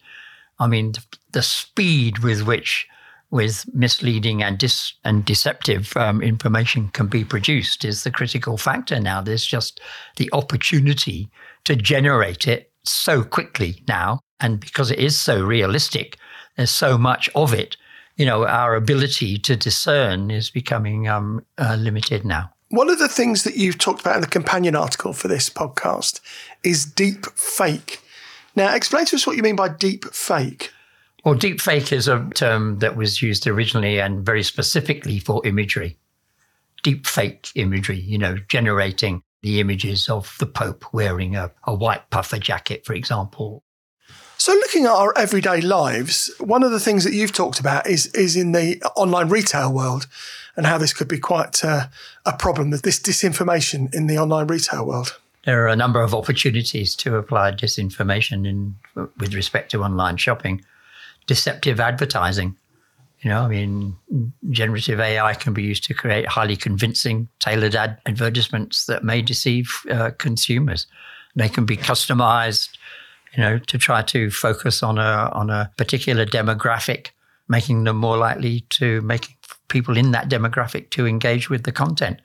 I 0.59 0.67
mean, 0.67 0.93
the 1.31 1.43
speed 1.43 2.19
with 2.19 2.41
which 2.41 2.87
with 3.29 3.65
misleading 3.73 4.43
and 4.43 4.57
dis- 4.57 4.93
and 5.05 5.23
deceptive 5.23 5.95
um, 5.95 6.21
information 6.21 6.89
can 6.89 7.07
be 7.07 7.23
produced 7.23 7.85
is 7.85 8.03
the 8.03 8.11
critical 8.11 8.57
factor 8.57 8.99
now. 8.99 9.21
There's 9.21 9.45
just 9.45 9.79
the 10.17 10.29
opportunity 10.33 11.29
to 11.63 11.75
generate 11.75 12.47
it 12.47 12.71
so 12.83 13.23
quickly 13.23 13.83
now, 13.87 14.19
and 14.39 14.59
because 14.59 14.91
it 14.91 14.99
is 14.99 15.17
so 15.17 15.43
realistic, 15.43 16.17
there's 16.57 16.71
so 16.71 16.97
much 16.97 17.29
of 17.35 17.53
it. 17.53 17.77
You 18.17 18.25
know, 18.25 18.45
our 18.45 18.75
ability 18.75 19.37
to 19.39 19.55
discern 19.55 20.31
is 20.31 20.49
becoming 20.49 21.07
um, 21.07 21.45
uh, 21.57 21.75
limited 21.79 22.25
now. 22.25 22.51
One 22.69 22.89
of 22.89 22.99
the 22.99 23.09
things 23.09 23.43
that 23.43 23.57
you've 23.57 23.77
talked 23.77 24.01
about 24.01 24.15
in 24.15 24.21
the 24.21 24.27
companion 24.27 24.75
article 24.75 25.11
for 25.13 25.27
this 25.27 25.49
podcast 25.49 26.21
is 26.63 26.85
deep 26.85 27.25
fake. 27.35 28.01
Now, 28.55 28.73
explain 28.73 29.05
to 29.05 29.15
us 29.15 29.27
what 29.27 29.37
you 29.37 29.43
mean 29.43 29.55
by 29.55 29.69
deep 29.69 30.05
fake. 30.13 30.71
Well, 31.23 31.35
deep 31.35 31.61
fake 31.61 31.91
is 31.91 32.07
a 32.07 32.29
term 32.33 32.79
that 32.79 32.95
was 32.95 33.21
used 33.21 33.45
originally 33.45 33.99
and 33.99 34.25
very 34.25 34.43
specifically 34.43 35.19
for 35.19 35.45
imagery. 35.45 35.97
Deep 36.81 37.05
fake 37.05 37.49
imagery, 37.55 37.99
you 37.99 38.17
know, 38.17 38.37
generating 38.47 39.21
the 39.41 39.59
images 39.59 40.09
of 40.09 40.35
the 40.39 40.45
Pope 40.45 40.85
wearing 40.93 41.35
a, 41.35 41.51
a 41.65 41.73
white 41.73 42.09
puffer 42.09 42.39
jacket, 42.39 42.85
for 42.85 42.93
example. 42.93 43.63
So, 44.41 44.53
looking 44.53 44.85
at 44.85 44.91
our 44.91 45.15
everyday 45.15 45.61
lives, 45.61 46.31
one 46.39 46.63
of 46.63 46.71
the 46.71 46.79
things 46.79 47.03
that 47.03 47.13
you've 47.13 47.31
talked 47.31 47.59
about 47.59 47.85
is 47.85 48.07
is 48.15 48.35
in 48.35 48.53
the 48.53 48.81
online 48.95 49.29
retail 49.29 49.71
world, 49.71 50.07
and 50.55 50.65
how 50.65 50.79
this 50.79 50.93
could 50.93 51.07
be 51.07 51.19
quite 51.19 51.63
uh, 51.63 51.89
a 52.25 52.33
problem. 52.33 52.71
with 52.71 52.81
This 52.81 52.99
disinformation 52.99 53.93
in 53.93 54.07
the 54.07 54.17
online 54.17 54.47
retail 54.47 54.83
world. 54.83 55.19
There 55.45 55.63
are 55.63 55.67
a 55.67 55.75
number 55.75 56.01
of 56.01 56.15
opportunities 56.15 56.95
to 56.95 57.17
apply 57.17 57.51
disinformation 57.51 58.47
in 58.47 58.77
with 59.19 59.35
respect 59.35 59.69
to 59.71 59.83
online 59.83 60.17
shopping 60.17 60.65
deceptive 61.27 61.79
advertising. 61.79 62.55
You 63.19 63.29
know, 63.29 63.43
I 63.43 63.47
mean, 63.47 63.95
generative 64.49 64.99
AI 64.99 65.35
can 65.35 65.53
be 65.53 65.61
used 65.61 65.83
to 65.83 65.93
create 65.93 66.25
highly 66.25 66.55
convincing, 66.55 67.27
tailored 67.37 67.75
ad- 67.75 67.99
advertisements 68.07 68.87
that 68.87 69.03
may 69.03 69.21
deceive 69.21 69.71
uh, 69.91 70.09
consumers. 70.17 70.87
They 71.35 71.47
can 71.47 71.65
be 71.65 71.77
customized, 71.77 72.69
you 73.35 73.41
know, 73.41 73.57
to 73.59 73.77
try 73.77 74.01
to 74.01 74.29
focus 74.29 74.83
on 74.83 74.97
a 74.97 75.29
on 75.33 75.49
a 75.49 75.71
particular 75.77 76.25
demographic, 76.25 77.09
making 77.47 77.83
them 77.83 77.97
more 77.97 78.17
likely 78.17 78.61
to 78.71 79.01
make 79.01 79.37
people 79.67 79.97
in 79.97 80.11
that 80.11 80.29
demographic 80.29 80.89
to 80.91 81.07
engage 81.07 81.49
with 81.49 81.63
the 81.63 81.71
content. 81.71 82.19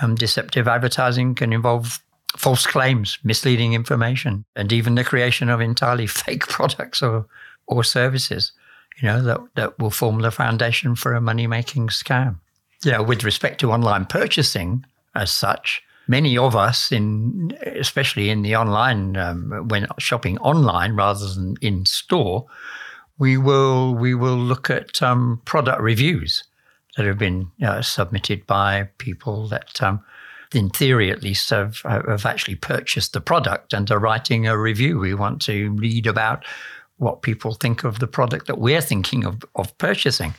Um, 0.00 0.14
deceptive 0.14 0.66
advertising 0.68 1.34
can 1.34 1.52
involve 1.52 2.02
false 2.36 2.66
claims, 2.66 3.18
misleading 3.22 3.74
information, 3.74 4.46
and 4.56 4.72
even 4.72 4.94
the 4.94 5.04
creation 5.04 5.50
of 5.50 5.60
entirely 5.60 6.06
fake 6.22 6.48
products 6.48 7.02
or 7.02 7.26
or 7.66 7.84
services, 7.84 8.52
you 9.00 9.08
know, 9.08 9.22
that, 9.22 9.40
that 9.54 9.78
will 9.78 9.90
form 9.90 10.20
the 10.20 10.30
foundation 10.30 10.94
for 10.94 11.14
a 11.14 11.20
money 11.20 11.46
making 11.46 11.88
scam. 11.88 12.36
Know, 12.84 13.02
with 13.02 13.22
respect 13.22 13.60
to 13.60 13.70
online 13.70 14.06
purchasing 14.06 14.84
as 15.14 15.30
such, 15.30 15.82
many 16.08 16.36
of 16.36 16.56
us 16.56 16.90
in 16.92 17.56
especially 17.76 18.30
in 18.30 18.42
the 18.42 18.56
online 18.56 19.16
um, 19.16 19.68
when 19.68 19.86
shopping 19.98 20.38
online 20.38 20.94
rather 20.94 21.26
than 21.32 21.56
in 21.60 21.86
store 21.86 22.46
we 23.18 23.36
will 23.36 23.94
we 23.94 24.14
will 24.14 24.36
look 24.36 24.70
at 24.70 25.02
um, 25.02 25.40
product 25.44 25.80
reviews 25.80 26.44
that 26.96 27.06
have 27.06 27.18
been 27.18 27.50
uh, 27.64 27.80
submitted 27.80 28.46
by 28.46 28.88
people 28.98 29.48
that 29.48 29.82
um, 29.82 30.02
in 30.54 30.68
theory 30.68 31.10
at 31.10 31.22
least 31.22 31.48
have, 31.50 31.78
have 31.84 32.26
actually 32.26 32.56
purchased 32.56 33.12
the 33.12 33.20
product 33.20 33.72
and 33.72 33.90
are 33.90 33.98
writing 33.98 34.46
a 34.46 34.58
review 34.58 34.98
we 34.98 35.14
want 35.14 35.40
to 35.40 35.70
read 35.72 36.06
about 36.06 36.44
what 36.98 37.22
people 37.22 37.54
think 37.54 37.84
of 37.84 37.98
the 37.98 38.06
product 38.06 38.46
that 38.46 38.58
we're 38.58 38.80
thinking 38.80 39.24
of, 39.24 39.42
of 39.56 39.76
purchasing. 39.78 40.34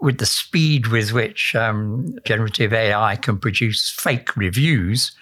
With 0.00 0.18
the 0.18 0.26
speed 0.26 0.88
with 0.88 1.12
which 1.12 1.54
um, 1.54 2.18
generative 2.24 2.72
AI 2.72 3.16
can 3.16 3.38
produce 3.38 3.90
fake 3.90 4.36
reviews 4.36 5.12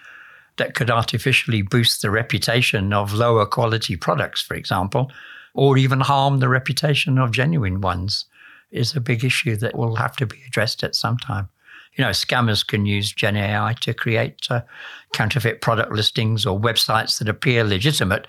that 0.57 0.75
could 0.75 0.91
artificially 0.91 1.63
boost 1.63 2.03
the 2.03 2.11
reputation 2.11 2.93
of 2.93 3.13
lower 3.13 3.47
quality 3.47 3.97
products, 3.97 4.43
for 4.43 4.55
example, 4.55 5.11
or 5.55 5.77
even 5.77 6.01
harm 6.01 6.41
the 6.41 6.49
reputation 6.49 7.19
of 7.19 7.31
genuine 7.31 7.81
ones, 7.81 8.25
is 8.71 8.95
a 8.95 9.01
big 9.01 9.25
issue 9.25 9.57
that 9.57 9.77
will 9.77 9.97
have 9.97 10.17
to 10.17 10.27
be 10.27 10.43
addressed 10.47 10.83
at 10.83 10.95
some 10.95 11.17
time. 11.19 11.49
You 11.97 12.05
know, 12.05 12.11
scammers 12.11 12.67
can 12.67 12.87
use 12.87 13.13
Gen 13.13 13.37
AI 13.37 13.75
to 13.81 13.95
create 13.95 14.47
uh, 14.51 14.63
counterfeit 15.13 15.61
product 15.61 15.93
listings 15.93 16.45
or 16.45 16.59
websites 16.59 17.19
that 17.19 17.29
appear 17.29 17.63
legitimate 17.63 18.27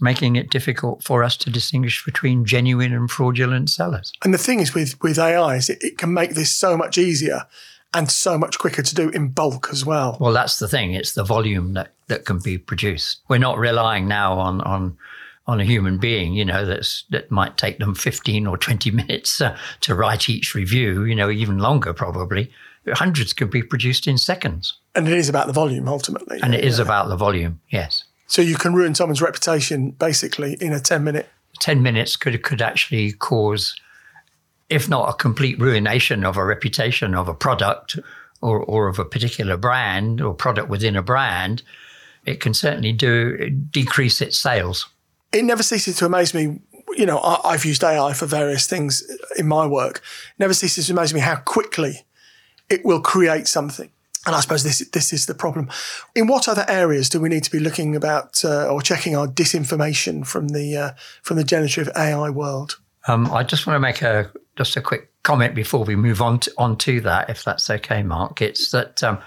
making 0.00 0.36
it 0.36 0.50
difficult 0.50 1.02
for 1.02 1.22
us 1.22 1.36
to 1.38 1.50
distinguish 1.50 2.04
between 2.04 2.44
genuine 2.44 2.92
and 2.92 3.10
fraudulent 3.10 3.70
sellers. 3.70 4.12
And 4.22 4.34
the 4.34 4.38
thing 4.38 4.60
is 4.60 4.74
with, 4.74 5.00
with 5.02 5.18
AI 5.18 5.56
is 5.56 5.70
it, 5.70 5.82
it 5.82 5.98
can 5.98 6.12
make 6.12 6.34
this 6.34 6.54
so 6.54 6.76
much 6.76 6.98
easier 6.98 7.46
and 7.92 8.10
so 8.10 8.36
much 8.36 8.58
quicker 8.58 8.82
to 8.82 8.94
do 8.94 9.08
in 9.10 9.28
bulk 9.28 9.68
as 9.70 9.84
well. 9.84 10.16
Well, 10.20 10.32
that's 10.32 10.58
the 10.58 10.68
thing. 10.68 10.94
It's 10.94 11.14
the 11.14 11.24
volume 11.24 11.74
that, 11.74 11.92
that 12.08 12.24
can 12.24 12.40
be 12.40 12.58
produced. 12.58 13.20
We're 13.28 13.38
not 13.38 13.58
relying 13.58 14.08
now 14.08 14.38
on, 14.38 14.60
on 14.62 14.98
on 15.46 15.60
a 15.60 15.64
human 15.64 15.98
being, 15.98 16.32
you 16.32 16.44
know, 16.44 16.64
that's 16.64 17.04
that 17.10 17.30
might 17.30 17.56
take 17.56 17.78
them 17.78 17.94
15 17.94 18.46
or 18.46 18.56
20 18.56 18.90
minutes 18.92 19.40
uh, 19.40 19.56
to 19.82 19.94
write 19.94 20.28
each 20.28 20.54
review, 20.54 21.04
you 21.04 21.14
know, 21.14 21.30
even 21.30 21.58
longer 21.58 21.92
probably. 21.92 22.50
Hundreds 22.88 23.32
can 23.32 23.48
be 23.48 23.62
produced 23.62 24.06
in 24.06 24.18
seconds. 24.18 24.78
And 24.94 25.08
it 25.08 25.16
is 25.16 25.28
about 25.28 25.46
the 25.46 25.52
volume 25.52 25.88
ultimately. 25.88 26.38
And 26.42 26.54
it 26.54 26.64
is 26.64 26.78
about 26.78 27.08
the 27.08 27.16
volume, 27.16 27.60
yes. 27.70 28.04
So 28.34 28.42
you 28.42 28.56
can 28.56 28.74
ruin 28.74 28.96
someone's 28.96 29.22
reputation 29.22 29.92
basically 29.92 30.56
in 30.60 30.72
a 30.72 30.80
10 30.80 31.04
minute. 31.04 31.28
10 31.60 31.84
minutes 31.84 32.16
could, 32.16 32.42
could 32.42 32.60
actually 32.60 33.12
cause, 33.12 33.76
if 34.68 34.88
not 34.88 35.08
a 35.08 35.12
complete 35.12 35.56
ruination 35.60 36.24
of 36.24 36.36
a 36.36 36.44
reputation 36.44 37.14
of 37.14 37.28
a 37.28 37.34
product 37.34 37.96
or, 38.42 38.58
or 38.58 38.88
of 38.88 38.98
a 38.98 39.04
particular 39.04 39.56
brand 39.56 40.20
or 40.20 40.34
product 40.34 40.68
within 40.68 40.96
a 40.96 41.02
brand, 41.02 41.62
it 42.26 42.40
can 42.40 42.54
certainly 42.54 42.90
do 42.90 43.50
decrease 43.50 44.20
its 44.20 44.36
sales. 44.36 44.88
It 45.32 45.44
never 45.44 45.62
ceases 45.62 45.98
to 45.98 46.06
amaze 46.06 46.34
me. 46.34 46.58
You 46.96 47.06
know, 47.06 47.20
I, 47.20 47.52
have 47.52 47.64
used 47.64 47.84
AI 47.84 48.14
for 48.14 48.26
various 48.26 48.66
things 48.66 49.04
in 49.36 49.46
my 49.46 49.64
work. 49.64 49.98
It 49.98 50.40
never 50.40 50.54
ceases 50.54 50.88
to 50.88 50.92
amaze 50.92 51.14
me 51.14 51.20
how 51.20 51.36
quickly 51.36 52.04
it 52.68 52.84
will 52.84 53.00
create 53.00 53.46
something 53.46 53.90
And 54.26 54.34
I 54.34 54.40
suppose 54.40 54.62
this 54.62 54.78
this 54.90 55.12
is 55.12 55.26
the 55.26 55.34
problem. 55.34 55.68
In 56.14 56.26
what 56.26 56.48
other 56.48 56.64
areas 56.68 57.08
do 57.08 57.20
we 57.20 57.28
need 57.28 57.44
to 57.44 57.50
be 57.50 57.58
looking 57.58 57.94
about 57.94 58.44
uh, 58.44 58.68
or 58.68 58.80
checking 58.80 59.16
our 59.16 59.26
disinformation 59.26 60.26
from 60.26 60.48
the 60.48 60.76
uh, 60.76 60.90
from 61.22 61.36
the 61.36 61.44
generative 61.44 61.88
AI 61.96 62.30
world? 62.30 62.78
Um, 63.06 63.30
I 63.30 63.42
just 63.42 63.66
want 63.66 63.76
to 63.76 63.80
make 63.80 64.02
a 64.02 64.30
just 64.56 64.76
a 64.76 64.80
quick 64.80 65.10
comment 65.22 65.54
before 65.54 65.84
we 65.84 65.96
move 65.96 66.22
on 66.22 66.38
to, 66.38 66.52
on 66.58 66.76
to 66.78 67.00
that, 67.00 67.28
if 67.28 67.44
that's 67.44 67.68
okay, 67.68 68.02
Mark. 68.02 68.40
It's 68.40 68.70
that 68.70 69.02
um, 69.02 69.18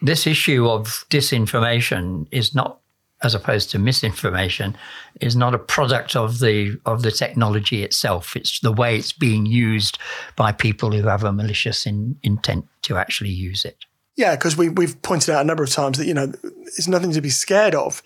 this 0.00 0.26
issue 0.26 0.68
of 0.68 1.04
disinformation 1.10 2.26
is 2.30 2.54
not, 2.54 2.78
as 3.22 3.34
opposed 3.34 3.70
to 3.70 3.78
misinformation, 3.78 4.76
is 5.20 5.36
not 5.36 5.54
a 5.54 5.58
product 5.58 6.16
of 6.16 6.38
the 6.38 6.78
of 6.86 7.02
the 7.02 7.10
technology 7.10 7.82
itself. 7.82 8.36
It's 8.36 8.60
the 8.60 8.72
way 8.72 8.96
it's 8.96 9.12
being 9.12 9.46
used 9.46 9.98
by 10.36 10.52
people 10.52 10.92
who 10.92 11.06
have 11.08 11.24
a 11.24 11.32
malicious 11.32 11.86
in, 11.86 12.16
intent 12.22 12.66
to 12.82 12.96
actually 12.96 13.30
use 13.30 13.64
it. 13.64 13.84
Yeah, 14.16 14.36
because 14.36 14.58
we, 14.58 14.68
we've 14.68 15.00
pointed 15.00 15.30
out 15.30 15.40
a 15.40 15.44
number 15.44 15.62
of 15.62 15.70
times 15.70 15.96
that, 15.96 16.06
you 16.06 16.12
know, 16.12 16.32
it's 16.64 16.86
nothing 16.86 17.12
to 17.12 17.22
be 17.22 17.30
scared 17.30 17.74
of. 17.74 18.02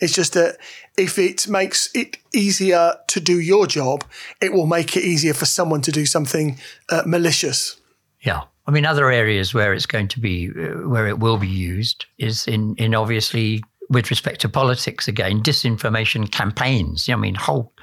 It's 0.00 0.14
just 0.14 0.32
that 0.32 0.56
if 0.96 1.18
it 1.18 1.46
makes 1.48 1.90
it 1.94 2.16
easier 2.34 2.94
to 3.08 3.20
do 3.20 3.38
your 3.38 3.66
job, 3.66 4.04
it 4.40 4.54
will 4.54 4.66
make 4.66 4.96
it 4.96 5.04
easier 5.04 5.34
for 5.34 5.44
someone 5.44 5.82
to 5.82 5.92
do 5.92 6.06
something 6.06 6.58
uh, 6.88 7.02
malicious. 7.04 7.78
Yeah. 8.22 8.42
I 8.66 8.70
mean, 8.70 8.86
other 8.86 9.10
areas 9.10 9.52
where 9.52 9.74
it's 9.74 9.86
going 9.86 10.08
to 10.08 10.20
be, 10.20 10.48
uh, 10.48 10.88
where 10.88 11.06
it 11.06 11.18
will 11.18 11.36
be 11.36 11.48
used 11.48 12.06
is 12.18 12.46
in, 12.46 12.74
in 12.76 12.94
obviously 12.94 13.62
with 13.90 14.08
respect 14.08 14.40
to 14.42 14.48
politics 14.48 15.08
again, 15.08 15.42
disinformation 15.42 16.30
campaigns. 16.30 17.08
I 17.08 17.16
mean, 17.16 17.34
whole, 17.34 17.74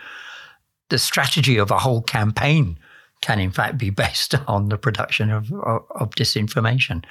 the 0.89 0.97
strategy 0.97 1.57
of 1.57 1.69
a 1.69 1.77
whole 1.77 2.01
campaign 2.01 2.79
can 3.21 3.39
in 3.39 3.51
fact 3.51 3.77
be 3.77 3.89
based 3.91 4.35
on 4.47 4.69
the 4.69 4.77
production 4.77 5.29
of, 5.29 5.51
of, 5.51 5.83
of 5.91 6.09
disinformation 6.11 7.03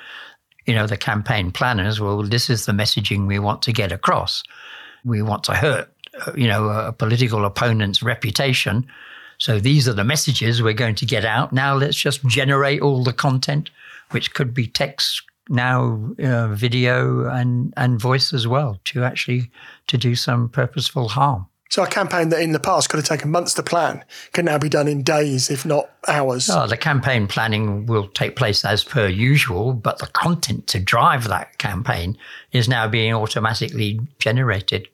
you 0.67 0.75
know, 0.75 0.87
the 0.87 0.97
campaign 0.97 1.51
planners, 1.53 2.01
well, 2.01 2.23
this 2.23 2.51
is 2.51 2.67
the 2.67 2.73
messaging 2.73 3.27
we 3.27 3.39
want 3.39 3.63
to 3.63 3.73
get 3.73 3.93
across. 3.93 4.43
We 5.05 5.23
want 5.23 5.45
to 5.45 5.55
hurt, 5.55 5.89
uh, 6.27 6.33
you 6.37 6.49
know, 6.49 6.69
a 6.69 6.93
political 6.93 7.45
opponent's 7.45 8.03
reputation. 8.03 8.87
So 9.39 9.61
these 9.61 9.89
are 9.89 9.93
the 9.93 10.05
messages 10.05 10.63
we're 10.63 10.73
going 10.73 10.97
to 10.97 11.07
get 11.07 11.25
out. 11.25 11.53
Now 11.53 11.77
let's 11.77 11.97
just 11.97 12.27
generate 12.27 12.83
all 12.83 13.05
the 13.05 13.13
content, 13.13 13.71
which 14.11 14.35
could 14.35 14.53
be 14.53 14.67
text, 14.67 15.23
now 15.49 16.13
uh, 16.23 16.49
video 16.49 17.29
and 17.29 17.73
and 17.77 18.01
voice 18.01 18.33
as 18.33 18.49
well, 18.49 18.81
to 18.85 19.05
actually 19.05 19.51
to 19.87 19.97
do 19.97 20.17
some 20.17 20.49
purposeful 20.49 21.09
harm. 21.09 21.47
So 21.69 21.83
a 21.83 21.87
campaign 21.87 22.29
that 22.29 22.41
in 22.41 22.53
the 22.53 22.61
past 22.61 22.89
could 22.89 22.99
have 22.99 23.07
taken 23.07 23.31
months 23.31 23.55
to 23.55 23.63
plan 23.63 24.05
can 24.33 24.45
now 24.45 24.59
be 24.59 24.69
done 24.69 24.87
in 24.89 25.03
days, 25.03 25.51
if 25.51 25.67
not 25.67 25.91
hours. 26.07 26.49
Oh, 26.49 26.67
the 26.67 26.77
campaign 26.77 27.27
planning 27.27 27.87
will 27.87 28.09
take 28.09 28.37
place 28.37 28.65
as 28.65 28.85
per 28.85 29.09
usual, 29.09 29.73
but 29.73 29.99
the 29.99 30.07
content 30.07 30.69
to 30.69 30.79
drive 30.79 31.29
that 31.29 31.59
campaign 31.59 32.17
is 32.53 32.69
now 32.69 32.87
being 32.87 33.13
automatically 33.13 34.01
generated 34.19 34.89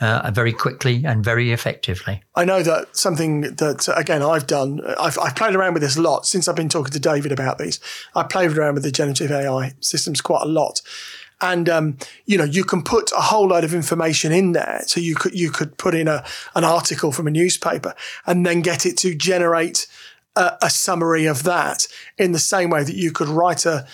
uh, 0.00 0.32
very 0.34 0.52
quickly 0.52 1.04
and 1.04 1.24
very 1.24 1.52
effectively. 1.52 2.22
I 2.34 2.44
know 2.44 2.62
that 2.64 2.96
something 2.96 3.42
that, 3.42 3.88
again, 3.96 4.20
I've 4.20 4.48
done, 4.48 4.80
I've, 4.98 5.16
I've, 5.18 5.36
played 5.36 5.54
around 5.54 5.74
with 5.74 5.82
this 5.82 5.96
a 5.96 6.02
lot 6.02 6.26
since 6.26 6.48
I've 6.48 6.56
been 6.56 6.68
talking 6.68 6.92
to 6.92 6.98
David 6.98 7.30
about 7.30 7.58
these. 7.58 7.78
I've 8.16 8.28
played 8.28 8.50
around 8.50 8.74
with 8.74 8.82
the 8.82 8.90
generative 8.90 9.30
AI 9.30 9.74
systems 9.78 10.20
quite 10.20 10.42
a 10.42 10.48
lot 10.48 10.82
and 11.42 11.68
um, 11.68 11.98
you 12.24 12.38
know 12.38 12.44
you 12.44 12.64
can 12.64 12.82
put 12.82 13.10
a 13.12 13.20
whole 13.20 13.48
load 13.48 13.64
of 13.64 13.74
information 13.74 14.32
in 14.32 14.52
there. 14.52 14.82
So 14.86 15.00
you 15.00 15.14
could 15.16 15.34
you 15.34 15.50
could 15.50 15.76
put 15.76 15.94
in 15.94 16.08
a 16.08 16.24
an 16.54 16.64
article 16.64 17.12
from 17.12 17.26
a 17.26 17.30
newspaper 17.30 17.94
and 18.26 18.46
then 18.46 18.62
get 18.62 18.86
it 18.86 18.96
to 18.98 19.14
generate 19.14 19.86
a, 20.36 20.56
a 20.62 20.70
summary 20.70 21.26
of 21.26 21.42
that 21.42 21.86
in 22.16 22.32
the 22.32 22.38
same 22.38 22.70
way 22.70 22.84
that 22.84 22.96
you 22.96 23.12
could 23.12 23.28
write 23.28 23.66
a 23.66 23.86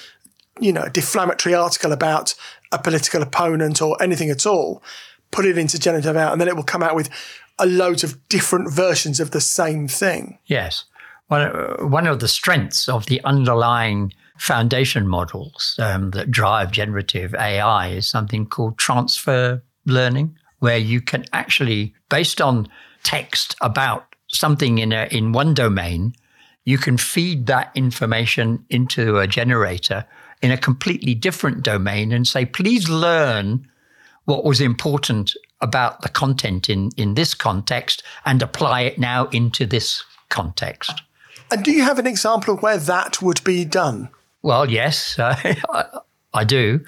you 0.61 0.73
know 0.73 0.83
a 0.83 0.91
deflammatory 0.91 1.59
article 1.59 1.93
about 1.93 2.35
a 2.71 2.79
political 2.79 3.23
opponent 3.23 3.83
or 3.83 4.01
anything 4.01 4.31
at 4.31 4.47
all. 4.47 4.83
Put 5.31 5.45
it 5.45 5.59
into 5.59 5.79
generative 5.79 6.17
out, 6.17 6.33
and 6.33 6.41
then 6.41 6.49
it 6.49 6.57
will 6.57 6.63
come 6.63 6.83
out 6.83 6.95
with 6.95 7.11
a 7.59 7.67
load 7.67 8.05
of 8.05 8.29
different 8.29 8.73
versions 8.73 9.21
of 9.21 9.33
the 9.33 9.41
same 9.41 9.89
thing. 9.89 10.39
Yes. 10.47 10.85
One, 11.27 11.51
one 11.91 12.07
of 12.07 12.21
the 12.21 12.29
strengths 12.29 12.89
of 12.89 13.07
the 13.07 13.23
underlying 13.25 14.15
foundation 14.39 15.07
models 15.07 15.75
um, 15.79 16.11
that 16.13 16.31
drive 16.31 16.71
generative 16.71 17.35
AI 17.35 17.89
is 17.89 18.07
something 18.07 18.47
called 18.47 18.79
transfer 18.79 19.63
learning, 19.85 20.37
where 20.61 20.79
you 20.79 21.01
can 21.01 21.25
actually, 21.33 21.95
based 22.09 22.41
on 22.41 22.69
text 23.03 23.57
about 23.61 24.15
something 24.29 24.79
in 24.79 24.93
a, 24.93 25.09
in 25.11 25.33
one 25.33 25.55
domain, 25.55 26.15
you 26.65 26.79
can 26.79 26.97
feed 26.97 27.47
that 27.47 27.71
information 27.75 28.65
into 28.69 29.19
a 29.19 29.27
generator 29.27 30.05
in 30.43 30.51
a 30.51 30.57
completely 30.57 31.15
different 31.15 31.63
domain 31.63 32.13
and 32.13 32.27
say, 32.27 32.45
please 32.45 32.89
learn 32.89 33.67
what 34.27 34.45
was 34.45 34.61
important 34.61 35.35
about 35.61 36.03
the 36.03 36.09
content 36.09 36.69
in, 36.69 36.91
in 36.97 37.15
this 37.15 37.35
context 37.35 38.03
and 38.25 38.43
apply 38.43 38.83
it 38.83 38.99
now 38.99 39.27
into 39.29 39.67
this 39.67 40.05
context. 40.29 41.03
And 41.51 41.65
do 41.65 41.73
you 41.73 41.83
have 41.83 41.99
an 41.99 42.07
example 42.07 42.55
of 42.55 42.63
where 42.63 42.77
that 42.77 43.23
would 43.23 43.43
be 43.43 43.65
done? 43.65 44.11
Well, 44.43 44.71
yes, 44.71 45.19
uh, 45.19 45.37
I, 45.71 45.85
I, 46.35 46.45
do. 46.45 46.81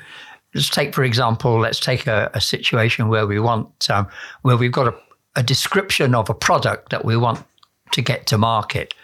Let's 0.54 0.70
take, 0.70 0.94
for 0.94 1.04
example, 1.04 1.58
let's 1.58 1.80
take 1.80 2.06
a, 2.06 2.30
a 2.34 2.40
situation 2.40 3.08
where 3.08 3.26
we 3.26 3.40
want, 3.40 3.90
um, 3.90 4.08
where 4.42 4.56
we've 4.56 4.72
got 4.72 4.88
a, 4.88 4.94
a 5.36 5.42
description 5.42 6.14
of 6.14 6.30
a 6.30 6.34
product 6.34 6.90
that 6.90 7.04
we 7.04 7.16
want 7.16 7.44
to 7.92 8.02
get 8.02 8.26
to 8.28 8.38
market. 8.38 8.94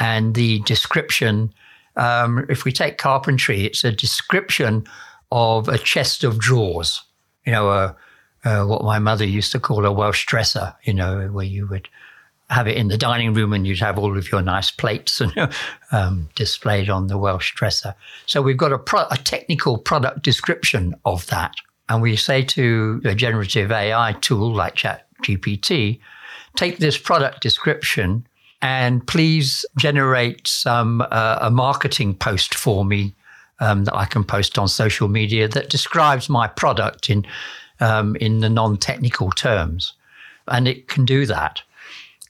And 0.00 0.34
the 0.34 0.60
description, 0.60 1.52
um, 1.96 2.46
if 2.48 2.64
we 2.64 2.72
take 2.72 2.98
carpentry, 2.98 3.64
it's 3.64 3.84
a 3.84 3.92
description 3.92 4.86
of 5.30 5.68
a 5.68 5.78
chest 5.78 6.24
of 6.24 6.38
drawers, 6.38 7.02
you 7.44 7.52
know, 7.52 7.68
uh, 7.68 7.94
uh, 8.44 8.64
what 8.64 8.82
my 8.82 8.98
mother 8.98 9.24
used 9.24 9.52
to 9.52 9.60
call 9.60 9.86
a 9.86 9.92
Welsh 9.92 10.26
dresser, 10.26 10.74
you 10.84 10.92
know, 10.92 11.28
where 11.28 11.46
you 11.46 11.66
would 11.66 11.88
have 12.50 12.68
it 12.68 12.76
in 12.76 12.88
the 12.88 12.98
dining 12.98 13.32
room 13.32 13.52
and 13.52 13.66
you'd 13.66 13.80
have 13.80 13.98
all 13.98 14.16
of 14.16 14.30
your 14.30 14.42
nice 14.42 14.70
plates 14.70 15.20
and, 15.20 15.32
um, 15.92 16.28
displayed 16.34 16.90
on 16.90 17.06
the 17.06 17.18
Welsh 17.18 17.54
dresser. 17.54 17.94
So 18.26 18.42
we've 18.42 18.56
got 18.56 18.72
a, 18.72 18.78
pro- 18.78 19.08
a 19.10 19.16
technical 19.16 19.78
product 19.78 20.22
description 20.22 20.94
of 21.04 21.26
that. 21.28 21.54
And 21.88 22.00
we 22.02 22.16
say 22.16 22.42
to 22.42 23.00
a 23.04 23.14
generative 23.14 23.70
AI 23.70 24.12
tool 24.20 24.52
like 24.54 24.74
ChatGPT, 24.76 26.00
take 26.56 26.78
this 26.78 26.96
product 26.96 27.42
description 27.42 28.26
and 28.62 29.06
please 29.06 29.66
generate 29.76 30.48
some 30.48 31.02
uh, 31.10 31.38
a 31.42 31.50
marketing 31.50 32.14
post 32.14 32.54
for 32.54 32.84
me 32.84 33.14
um, 33.60 33.84
that 33.84 33.94
I 33.94 34.06
can 34.06 34.24
post 34.24 34.58
on 34.58 34.68
social 34.68 35.08
media 35.08 35.48
that 35.48 35.68
describes 35.68 36.28
my 36.28 36.48
product 36.48 37.10
in 37.10 37.26
um, 37.80 38.16
in 38.16 38.40
the 38.40 38.48
non-technical 38.48 39.30
terms, 39.32 39.92
and 40.48 40.68
it 40.68 40.88
can 40.88 41.04
do 41.04 41.26
that. 41.26 41.62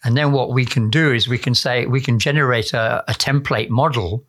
And 0.04 0.16
then 0.16 0.32
what 0.32 0.52
we 0.52 0.64
can 0.64 0.90
do 0.90 1.12
is 1.12 1.28
we 1.28 1.38
can 1.38 1.54
say, 1.54 1.86
we 1.86 2.00
can 2.00 2.18
generate 2.18 2.72
a, 2.72 3.02
a 3.08 3.14
template 3.14 3.70
model 3.70 4.24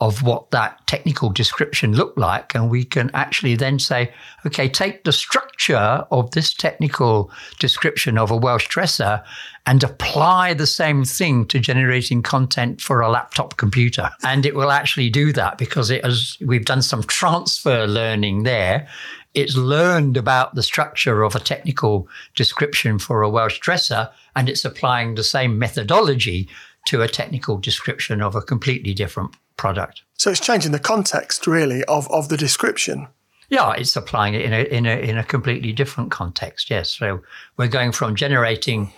of 0.00 0.22
what 0.22 0.52
that 0.52 0.86
technical 0.86 1.28
description 1.28 1.92
looked 1.92 2.18
like. 2.18 2.54
And 2.54 2.70
we 2.70 2.84
can 2.84 3.10
actually 3.14 3.56
then 3.56 3.80
say, 3.80 4.12
okay, 4.46 4.68
take 4.68 5.02
the 5.02 5.12
structure 5.12 5.76
of 5.76 6.30
this 6.30 6.54
technical 6.54 7.32
description 7.58 8.16
of 8.16 8.30
a 8.30 8.36
Welsh 8.36 8.68
dresser 8.68 9.22
and 9.66 9.82
apply 9.82 10.54
the 10.54 10.68
same 10.68 11.04
thing 11.04 11.46
to 11.46 11.58
generating 11.58 12.22
content 12.22 12.80
for 12.80 13.00
a 13.00 13.10
laptop 13.10 13.56
computer. 13.56 14.08
And 14.24 14.46
it 14.46 14.54
will 14.54 14.70
actually 14.70 15.10
do 15.10 15.32
that 15.32 15.58
because 15.58 15.90
it 15.90 16.04
has, 16.04 16.36
we've 16.40 16.64
done 16.64 16.82
some 16.82 17.02
transfer 17.02 17.86
learning 17.86 18.44
there. 18.44 18.88
It's 19.34 19.56
learned 19.56 20.16
about 20.16 20.54
the 20.54 20.62
structure 20.62 21.22
of 21.22 21.34
a 21.34 21.40
technical 21.40 22.08
description 22.34 22.98
for 22.98 23.22
a 23.22 23.30
Welsh 23.30 23.58
dresser 23.60 24.10
and 24.34 24.48
it's 24.48 24.64
applying 24.64 25.14
the 25.14 25.24
same 25.24 25.58
methodology 25.58 26.48
to 26.86 27.02
a 27.02 27.08
technical 27.08 27.58
description 27.58 28.22
of 28.22 28.34
a 28.34 28.40
completely 28.40 28.94
different 28.94 29.36
product. 29.56 30.02
So 30.14 30.30
it's 30.30 30.40
changing 30.40 30.72
the 30.72 30.78
context 30.78 31.46
really 31.46 31.84
of, 31.84 32.10
of 32.10 32.28
the 32.28 32.36
description. 32.36 33.08
Yeah, 33.50 33.72
it's 33.72 33.96
applying 33.96 34.34
it 34.34 34.42
in 34.42 34.52
a, 34.52 34.62
in 34.64 34.86
a 34.86 34.96
in 34.98 35.16
a 35.16 35.24
completely 35.24 35.72
different 35.72 36.10
context. 36.10 36.68
Yes, 36.68 36.90
so 36.90 37.22
we're 37.56 37.68
going 37.68 37.92
from 37.92 38.14
generating 38.14 38.92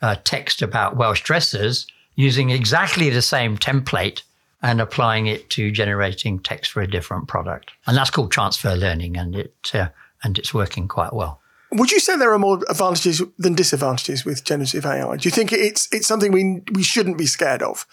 uh, 0.00 0.16
text 0.24 0.60
about 0.60 0.96
Welsh 0.96 1.22
dressers 1.22 1.86
using 2.16 2.50
exactly 2.50 3.10
the 3.10 3.22
same 3.22 3.56
template 3.56 4.22
and 4.62 4.80
applying 4.80 5.26
it 5.26 5.50
to 5.50 5.70
generating 5.70 6.38
text 6.38 6.70
for 6.70 6.80
a 6.80 6.86
different 6.86 7.28
product, 7.28 7.72
and 7.86 7.96
that's 7.96 8.10
called 8.10 8.30
transfer 8.30 8.74
learning, 8.74 9.16
and 9.16 9.34
it 9.34 9.70
uh, 9.74 9.88
and 10.22 10.38
it's 10.38 10.54
working 10.54 10.88
quite 10.88 11.12
well. 11.12 11.40
Would 11.72 11.90
you 11.90 12.00
say 12.00 12.16
there 12.16 12.32
are 12.32 12.38
more 12.38 12.60
advantages 12.68 13.22
than 13.38 13.54
disadvantages 13.54 14.24
with 14.24 14.44
generative 14.44 14.84
AI? 14.84 15.16
Do 15.16 15.26
you 15.26 15.30
think 15.30 15.52
it's 15.52 15.88
it's 15.92 16.06
something 16.06 16.30
we 16.30 16.62
we 16.72 16.82
shouldn't 16.82 17.18
be 17.18 17.26
scared 17.26 17.62
of? 17.62 17.86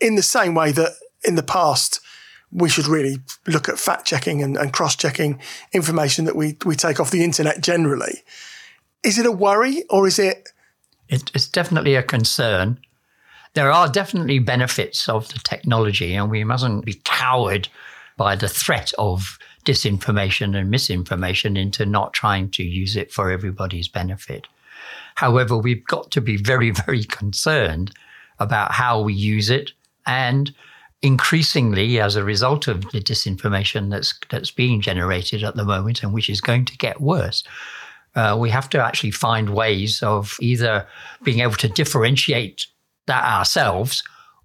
In 0.00 0.14
the 0.16 0.22
same 0.22 0.54
way 0.54 0.72
that 0.72 0.92
in 1.24 1.34
the 1.34 1.42
past 1.42 2.00
we 2.52 2.68
should 2.68 2.86
really 2.86 3.18
look 3.46 3.68
at 3.68 3.78
fact 3.78 4.06
checking 4.06 4.42
and, 4.42 4.56
and 4.56 4.72
cross 4.72 4.94
checking 4.94 5.40
information 5.72 6.24
that 6.26 6.36
we 6.36 6.56
we 6.64 6.76
take 6.76 7.00
off 7.00 7.10
the 7.10 7.24
internet 7.24 7.60
generally. 7.60 8.22
Is 9.02 9.18
it 9.18 9.26
a 9.26 9.32
worry 9.32 9.84
or 9.90 10.06
is 10.06 10.18
it? 10.18 10.50
It's 11.08 11.48
definitely 11.48 11.94
a 11.94 12.02
concern. 12.02 12.80
There 13.56 13.72
are 13.72 13.88
definitely 13.88 14.38
benefits 14.38 15.08
of 15.08 15.30
the 15.30 15.38
technology, 15.38 16.14
and 16.14 16.30
we 16.30 16.44
mustn't 16.44 16.84
be 16.84 17.00
cowed 17.04 17.68
by 18.18 18.36
the 18.36 18.50
threat 18.50 18.92
of 18.98 19.38
disinformation 19.64 20.54
and 20.54 20.70
misinformation 20.70 21.56
into 21.56 21.86
not 21.86 22.12
trying 22.12 22.50
to 22.50 22.62
use 22.62 22.96
it 22.96 23.10
for 23.10 23.30
everybody's 23.30 23.88
benefit. 23.88 24.46
However, 25.14 25.56
we've 25.56 25.86
got 25.86 26.10
to 26.10 26.20
be 26.20 26.36
very, 26.36 26.70
very 26.86 27.04
concerned 27.04 27.92
about 28.38 28.72
how 28.72 29.00
we 29.00 29.14
use 29.14 29.48
it 29.48 29.72
and 30.06 30.54
increasingly 31.00 31.98
as 31.98 32.14
a 32.14 32.24
result 32.24 32.68
of 32.68 32.82
the 32.90 33.00
disinformation 33.00 33.90
that's 33.90 34.12
that's 34.28 34.50
being 34.50 34.82
generated 34.82 35.42
at 35.42 35.56
the 35.56 35.64
moment 35.64 36.02
and 36.02 36.12
which 36.12 36.28
is 36.28 36.42
going 36.42 36.66
to 36.66 36.76
get 36.76 37.00
worse 37.00 37.42
uh, 38.16 38.36
we 38.38 38.48
have 38.48 38.68
to 38.68 38.82
actually 38.82 39.10
find 39.10 39.50
ways 39.50 40.02
of 40.02 40.36
either 40.40 40.86
being 41.22 41.40
able 41.40 41.52
to 41.52 41.68
differentiate 41.68 42.66
that 43.06 43.24
ourselves 43.24 44.02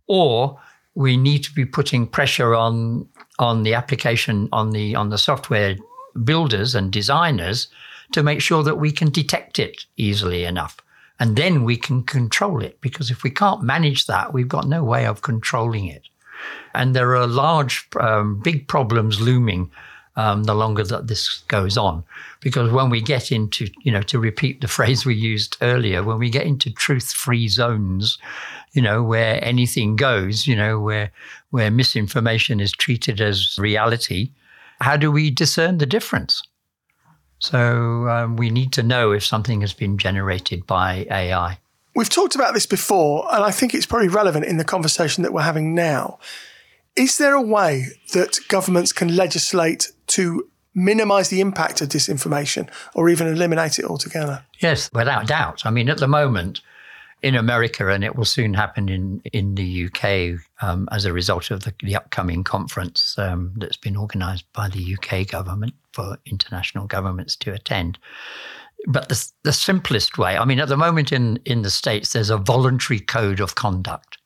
or 0.07 0.59
we 0.95 1.17
need 1.17 1.43
to 1.43 1.53
be 1.53 1.65
putting 1.65 2.07
pressure 2.07 2.53
on 2.53 3.07
on 3.39 3.63
the 3.63 3.73
application 3.73 4.49
on 4.51 4.71
the 4.71 4.95
on 4.95 5.09
the 5.09 5.17
software 5.17 5.75
builders 6.23 6.75
and 6.75 6.91
designers 6.91 7.67
to 8.11 8.23
make 8.23 8.41
sure 8.41 8.63
that 8.63 8.75
we 8.75 8.91
can 8.91 9.09
detect 9.09 9.57
it 9.57 9.85
easily 9.95 10.43
enough. 10.43 10.77
And 11.19 11.37
then 11.37 11.63
we 11.63 11.77
can 11.77 12.03
control 12.03 12.61
it 12.61 12.81
because 12.81 13.09
if 13.09 13.23
we 13.23 13.29
can't 13.29 13.63
manage 13.63 14.07
that 14.07 14.33
we've 14.33 14.47
got 14.47 14.67
no 14.67 14.83
way 14.83 15.05
of 15.05 15.21
controlling 15.21 15.87
it. 15.87 16.03
And 16.73 16.95
there 16.95 17.15
are 17.15 17.27
large 17.27 17.87
um, 17.99 18.39
big 18.39 18.67
problems 18.67 19.21
looming 19.21 19.71
um, 20.15 20.43
the 20.43 20.53
longer 20.53 20.83
that 20.83 21.07
this 21.07 21.43
goes 21.47 21.77
on. 21.77 22.03
Because 22.41 22.71
when 22.71 22.89
we 22.89 23.01
get 23.01 23.31
into, 23.31 23.67
you 23.83 23.91
know, 23.91 24.01
to 24.03 24.19
repeat 24.19 24.61
the 24.61 24.67
phrase 24.77 25.05
we 25.05 25.15
used 25.15 25.57
earlier, 25.61 26.03
when 26.03 26.19
we 26.19 26.29
get 26.29 26.45
into 26.45 26.71
truth 26.71 27.11
free 27.11 27.47
zones, 27.47 28.17
you 28.73 28.81
know, 28.81 29.03
where 29.03 29.43
anything 29.43 29.95
goes, 29.95 30.47
you 30.47 30.55
know, 30.55 30.79
where, 30.79 31.11
where 31.49 31.71
misinformation 31.71 32.59
is 32.59 32.71
treated 32.71 33.19
as 33.21 33.55
reality, 33.57 34.31
how 34.79 34.97
do 34.97 35.11
we 35.11 35.29
discern 35.29 35.77
the 35.77 35.85
difference? 35.85 36.41
So 37.39 38.07
um, 38.07 38.35
we 38.35 38.49
need 38.49 38.71
to 38.73 38.83
know 38.83 39.11
if 39.11 39.25
something 39.25 39.61
has 39.61 39.73
been 39.73 39.97
generated 39.97 40.67
by 40.67 41.07
AI. 41.09 41.57
We've 41.95 42.09
talked 42.09 42.35
about 42.35 42.53
this 42.53 42.65
before, 42.65 43.27
and 43.33 43.43
I 43.43 43.51
think 43.51 43.73
it's 43.73 43.85
probably 43.85 44.07
relevant 44.07 44.45
in 44.45 44.57
the 44.57 44.63
conversation 44.63 45.23
that 45.23 45.33
we're 45.33 45.41
having 45.41 45.75
now. 45.75 46.19
Is 46.95 47.17
there 47.17 47.33
a 47.33 47.41
way 47.41 47.87
that 48.13 48.39
governments 48.47 48.93
can 48.93 49.15
legislate 49.15 49.91
to 50.11 50.47
minimize 50.73 51.29
the 51.29 51.41
impact 51.41 51.81
of 51.81 51.89
disinformation 51.89 52.69
or 52.93 53.09
even 53.09 53.27
eliminate 53.27 53.79
it 53.79 53.85
altogether? 53.85 54.43
Yes, 54.59 54.89
without 54.93 55.27
doubt. 55.27 55.65
I 55.65 55.71
mean, 55.71 55.89
at 55.89 55.97
the 55.97 56.07
moment, 56.07 56.61
in 57.21 57.35
America, 57.35 57.87
and 57.87 58.03
it 58.03 58.15
will 58.15 58.25
soon 58.25 58.53
happen 58.53 58.89
in 58.89 59.21
in 59.31 59.55
the 59.55 59.85
UK 59.85 60.39
um, 60.61 60.87
as 60.91 61.05
a 61.05 61.13
result 61.13 61.51
of 61.51 61.63
the, 61.63 61.73
the 61.83 61.95
upcoming 61.95 62.43
conference 62.43 63.15
um, 63.17 63.53
that's 63.57 63.77
been 63.77 63.97
organised 63.97 64.45
by 64.53 64.67
the 64.69 64.95
UK 64.95 65.27
government 65.27 65.73
for 65.93 66.17
international 66.25 66.87
governments 66.87 67.35
to 67.35 67.53
attend. 67.53 67.99
But 68.87 69.09
the, 69.09 69.31
the 69.43 69.53
simplest 69.53 70.17
way, 70.17 70.37
I 70.37 70.45
mean, 70.45 70.59
at 70.59 70.67
the 70.67 70.77
moment 70.77 71.11
in, 71.11 71.37
in 71.45 71.61
the 71.61 71.69
States, 71.69 72.13
there's 72.13 72.31
a 72.31 72.37
voluntary 72.37 72.99
code 72.99 73.39
of 73.39 73.53
conduct. 73.53 74.17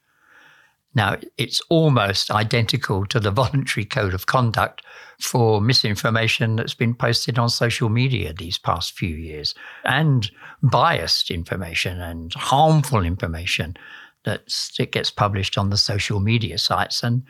Now, 0.95 1.17
it's 1.37 1.61
almost 1.69 2.31
identical 2.31 3.05
to 3.07 3.19
the 3.19 3.31
voluntary 3.31 3.85
code 3.85 4.13
of 4.13 4.25
conduct 4.25 4.81
for 5.19 5.61
misinformation 5.61 6.55
that's 6.55 6.73
been 6.73 6.95
posted 6.95 7.37
on 7.37 7.49
social 7.49 7.89
media 7.89 8.33
these 8.33 8.57
past 8.57 8.93
few 8.93 9.15
years, 9.15 9.53
and 9.83 10.31
biased 10.63 11.29
information 11.29 12.01
and 12.01 12.33
harmful 12.33 13.03
information 13.03 13.75
that 14.23 14.47
gets 14.91 15.11
published 15.11 15.57
on 15.57 15.69
the 15.69 15.77
social 15.77 16.19
media 16.19 16.57
sites. 16.57 17.03
And, 17.03 17.23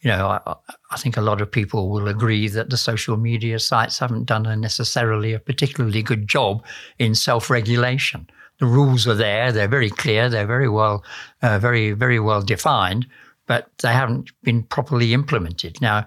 you 0.00 0.10
know, 0.10 0.28
I, 0.28 0.54
I 0.90 0.96
think 0.96 1.16
a 1.16 1.22
lot 1.22 1.40
of 1.40 1.50
people 1.50 1.90
will 1.90 2.08
agree 2.08 2.48
that 2.48 2.70
the 2.70 2.76
social 2.76 3.16
media 3.16 3.58
sites 3.58 3.98
haven't 3.98 4.26
done 4.26 4.46
a 4.46 4.56
necessarily 4.56 5.32
a 5.32 5.40
particularly 5.40 6.02
good 6.02 6.28
job 6.28 6.64
in 6.98 7.14
self 7.14 7.50
regulation 7.50 8.28
the 8.58 8.66
rules 8.66 9.06
are 9.06 9.14
there. 9.14 9.52
They're 9.52 9.68
very 9.68 9.90
clear. 9.90 10.28
They're 10.28 10.46
very 10.46 10.68
well, 10.68 11.04
uh, 11.42 11.58
very, 11.58 11.92
very 11.92 12.20
well 12.20 12.42
defined, 12.42 13.06
but 13.46 13.68
they 13.82 13.92
haven't 13.92 14.30
been 14.42 14.62
properly 14.62 15.12
implemented. 15.12 15.80
Now, 15.80 16.06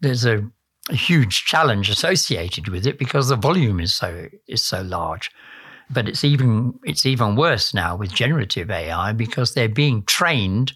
there's 0.00 0.24
a, 0.24 0.44
a, 0.90 0.94
huge 0.94 1.44
challenge 1.44 1.88
associated 1.88 2.68
with 2.68 2.86
it 2.86 2.98
because 2.98 3.28
the 3.28 3.36
volume 3.36 3.80
is 3.80 3.94
so 3.94 4.28
is 4.46 4.62
so 4.62 4.82
large. 4.82 5.30
But 5.88 6.08
it's 6.08 6.24
even 6.24 6.78
it's 6.84 7.06
even 7.06 7.36
worse 7.36 7.72
now 7.72 7.96
with 7.96 8.12
generative 8.12 8.70
AI 8.70 9.12
because 9.12 9.54
they're 9.54 9.68
being 9.68 10.02
trained 10.02 10.72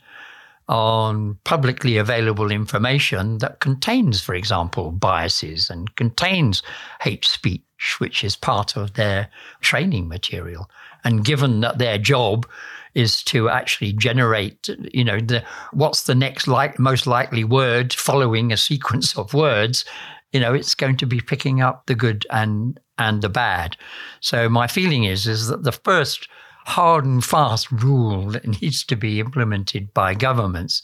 on 0.71 1.37
publicly 1.43 1.97
available 1.97 2.53
information 2.53 3.39
that 3.39 3.59
contains, 3.59 4.21
for 4.21 4.37
example, 4.37 4.93
biases 4.93 5.69
and 5.69 5.97
contains 5.97 6.63
hate 7.01 7.25
speech, 7.25 7.97
which 7.99 8.23
is 8.23 8.37
part 8.37 8.77
of 8.77 8.95
their 8.95 9.29
training 9.61 10.07
material. 10.07 10.71
And 11.03 11.25
given 11.25 11.61
that 11.63 11.79
their 11.79 11.99
job 11.99 12.49
is 12.95 13.25
to 13.25 13.49
actually 13.49 13.93
generate, 13.95 14.69
you 14.95 15.03
know, 15.03 15.19
the 15.19 15.43
what's 15.73 16.05
the 16.05 16.15
next 16.15 16.47
like 16.47 16.79
most 16.79 17.05
likely 17.05 17.43
word 17.43 17.93
following 17.93 18.53
a 18.53 18.57
sequence 18.57 19.19
of 19.19 19.35
words, 19.35 19.85
you 20.33 20.39
know, 20.39 20.55
it's 20.55 20.77
going 20.77 20.97
to 20.99 21.07
be 21.07 21.21
picking 21.21 21.61
up 21.61 21.87
the 21.87 21.97
good 21.97 22.27
and 22.31 22.79
and 22.97 23.23
the 23.23 23.29
bad. 23.29 23.77
So 24.21 24.49
my 24.49 24.69
feeling 24.69 25.03
is 25.03 25.27
is 25.27 25.49
that 25.49 25.65
the 25.65 25.73
first 25.73 26.29
hard 26.71 27.05
and 27.05 27.25
fast 27.25 27.71
rule 27.71 28.31
that 28.31 28.47
needs 28.63 28.85
to 28.85 28.97
be 28.97 29.21
implemented 29.21 29.93
by 29.93 30.15
governments 30.15 30.83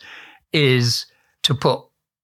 is 0.52 1.06
to 1.42 1.54
put 1.54 1.80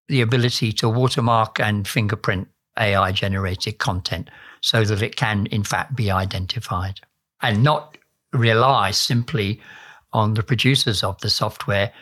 the 0.08 0.20
ability 0.20 0.72
to 0.72 0.88
watermark 0.88 1.60
and 1.60 1.86
fingerprint 1.86 2.48
AI 2.78 3.12
generated 3.12 3.78
content 3.78 4.28
so 4.60 4.84
that 4.84 5.00
it 5.00 5.16
can, 5.16 5.46
in 5.46 5.62
fact, 5.62 5.94
be 5.94 6.10
identified 6.10 7.00
and 7.40 7.62
not 7.62 7.96
rely 8.32 8.90
simply 8.90 9.60
on 10.12 10.34
the 10.34 10.42
producers 10.42 11.04
of 11.04 11.20
the 11.20 11.30
software 11.30 11.92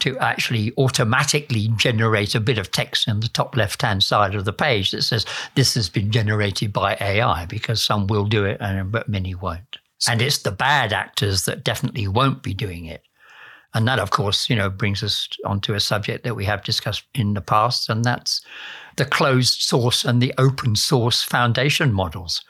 to 0.00 0.18
actually 0.18 0.72
automatically 0.76 1.68
generate 1.76 2.34
a 2.34 2.40
bit 2.40 2.58
of 2.58 2.70
text 2.70 3.08
in 3.08 3.20
the 3.20 3.28
top 3.28 3.56
left 3.56 3.80
hand 3.80 4.02
side 4.02 4.34
of 4.34 4.44
the 4.44 4.52
page 4.52 4.90
that 4.90 5.02
says 5.02 5.24
this 5.54 5.74
has 5.74 5.88
been 5.88 6.10
generated 6.10 6.72
by 6.72 6.96
AI 7.00 7.46
because 7.46 7.82
some 7.82 8.06
will 8.06 8.26
do 8.26 8.44
it 8.44 8.58
and 8.60 8.92
but 8.92 9.08
many 9.08 9.34
won't. 9.34 9.78
And 10.08 10.20
it's 10.20 10.38
the 10.38 10.50
bad 10.50 10.92
actors 10.92 11.44
that 11.44 11.64
definitely 11.64 12.06
won't 12.08 12.42
be 12.42 12.54
doing 12.54 12.84
it. 12.84 13.02
And 13.74 13.86
that, 13.88 13.98
of 13.98 14.10
course, 14.10 14.48
you 14.48 14.56
know, 14.56 14.70
brings 14.70 15.02
us 15.02 15.28
onto 15.44 15.74
a 15.74 15.80
subject 15.80 16.24
that 16.24 16.36
we 16.36 16.44
have 16.44 16.64
discussed 16.64 17.04
in 17.14 17.34
the 17.34 17.40
past, 17.40 17.90
and 17.90 18.04
that's 18.04 18.40
the 18.96 19.04
closed 19.04 19.60
source 19.60 20.04
and 20.04 20.22
the 20.22 20.32
open 20.38 20.76
source 20.76 21.22
foundation 21.22 21.92
models 21.92 22.42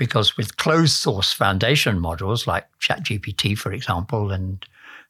because 0.00 0.38
with 0.38 0.56
closed 0.56 0.94
source 0.94 1.30
foundation 1.30 2.00
models 2.00 2.46
like 2.46 2.64
ChatGPT, 2.80 3.56
for 3.56 3.70
example, 3.70 4.30
and 4.30 4.64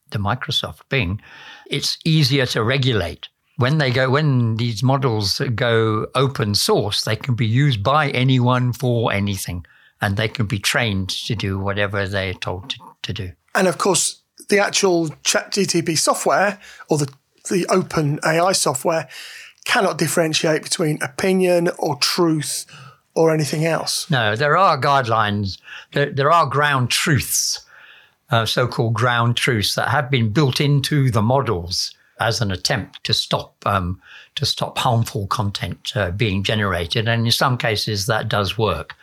the 0.09 0.17
Microsoft 0.17 0.81
Bing, 0.89 1.21
it's 1.67 1.97
easier 2.03 2.45
to 2.47 2.61
regulate. 2.61 3.29
When 3.55 3.77
they 3.77 3.89
go, 3.89 4.09
when 4.09 4.57
these 4.57 4.83
models 4.83 5.39
go 5.55 6.07
open 6.13 6.55
source, 6.55 7.05
they 7.05 7.15
can 7.15 7.35
be 7.35 7.47
used 7.47 7.81
by 7.81 8.09
anyone 8.09 8.73
for 8.73 9.13
anything, 9.13 9.65
and 10.01 10.17
they 10.17 10.27
can 10.27 10.45
be 10.45 10.59
trained 10.59 11.09
to 11.09 11.35
do 11.35 11.59
whatever 11.59 12.07
they're 12.07 12.33
told 12.33 12.71
to, 12.71 12.77
to 13.03 13.13
do. 13.13 13.31
And 13.55 13.67
of 13.67 13.77
course, 13.77 14.21
the 14.49 14.59
actual 14.59 15.09
ChatGPT 15.23 15.97
software 15.97 16.59
or 16.89 16.97
the 16.97 17.13
the 17.49 17.65
OpenAI 17.65 18.55
software 18.55 19.09
cannot 19.65 19.97
differentiate 19.97 20.63
between 20.63 21.01
opinion 21.01 21.69
or 21.77 21.95
truth 21.97 22.65
or 23.13 23.33
anything 23.33 23.65
else? 23.65 24.09
No, 24.09 24.35
there 24.35 24.57
are 24.57 24.79
guidelines. 24.79 25.59
There, 25.93 26.09
there 26.09 26.31
are 26.31 26.45
ground 26.45 26.89
truths, 26.89 27.59
uh, 28.29 28.45
so 28.45 28.67
called 28.67 28.93
ground 28.93 29.37
truths, 29.37 29.75
that 29.75 29.89
have 29.89 30.09
been 30.09 30.31
built 30.31 30.61
into 30.61 31.11
the 31.11 31.21
models 31.21 31.93
as 32.19 32.39
an 32.39 32.51
attempt 32.51 33.03
to 33.03 33.13
stop 33.13 33.55
um, 33.65 34.01
to 34.35 34.45
stop 34.45 34.77
harmful 34.77 35.27
content 35.27 35.91
uh, 35.95 36.11
being 36.11 36.43
generated, 36.43 37.07
and 37.07 37.25
in 37.25 37.31
some 37.31 37.57
cases 37.57 38.05
that 38.05 38.29
does 38.29 38.57
work. 38.57 38.95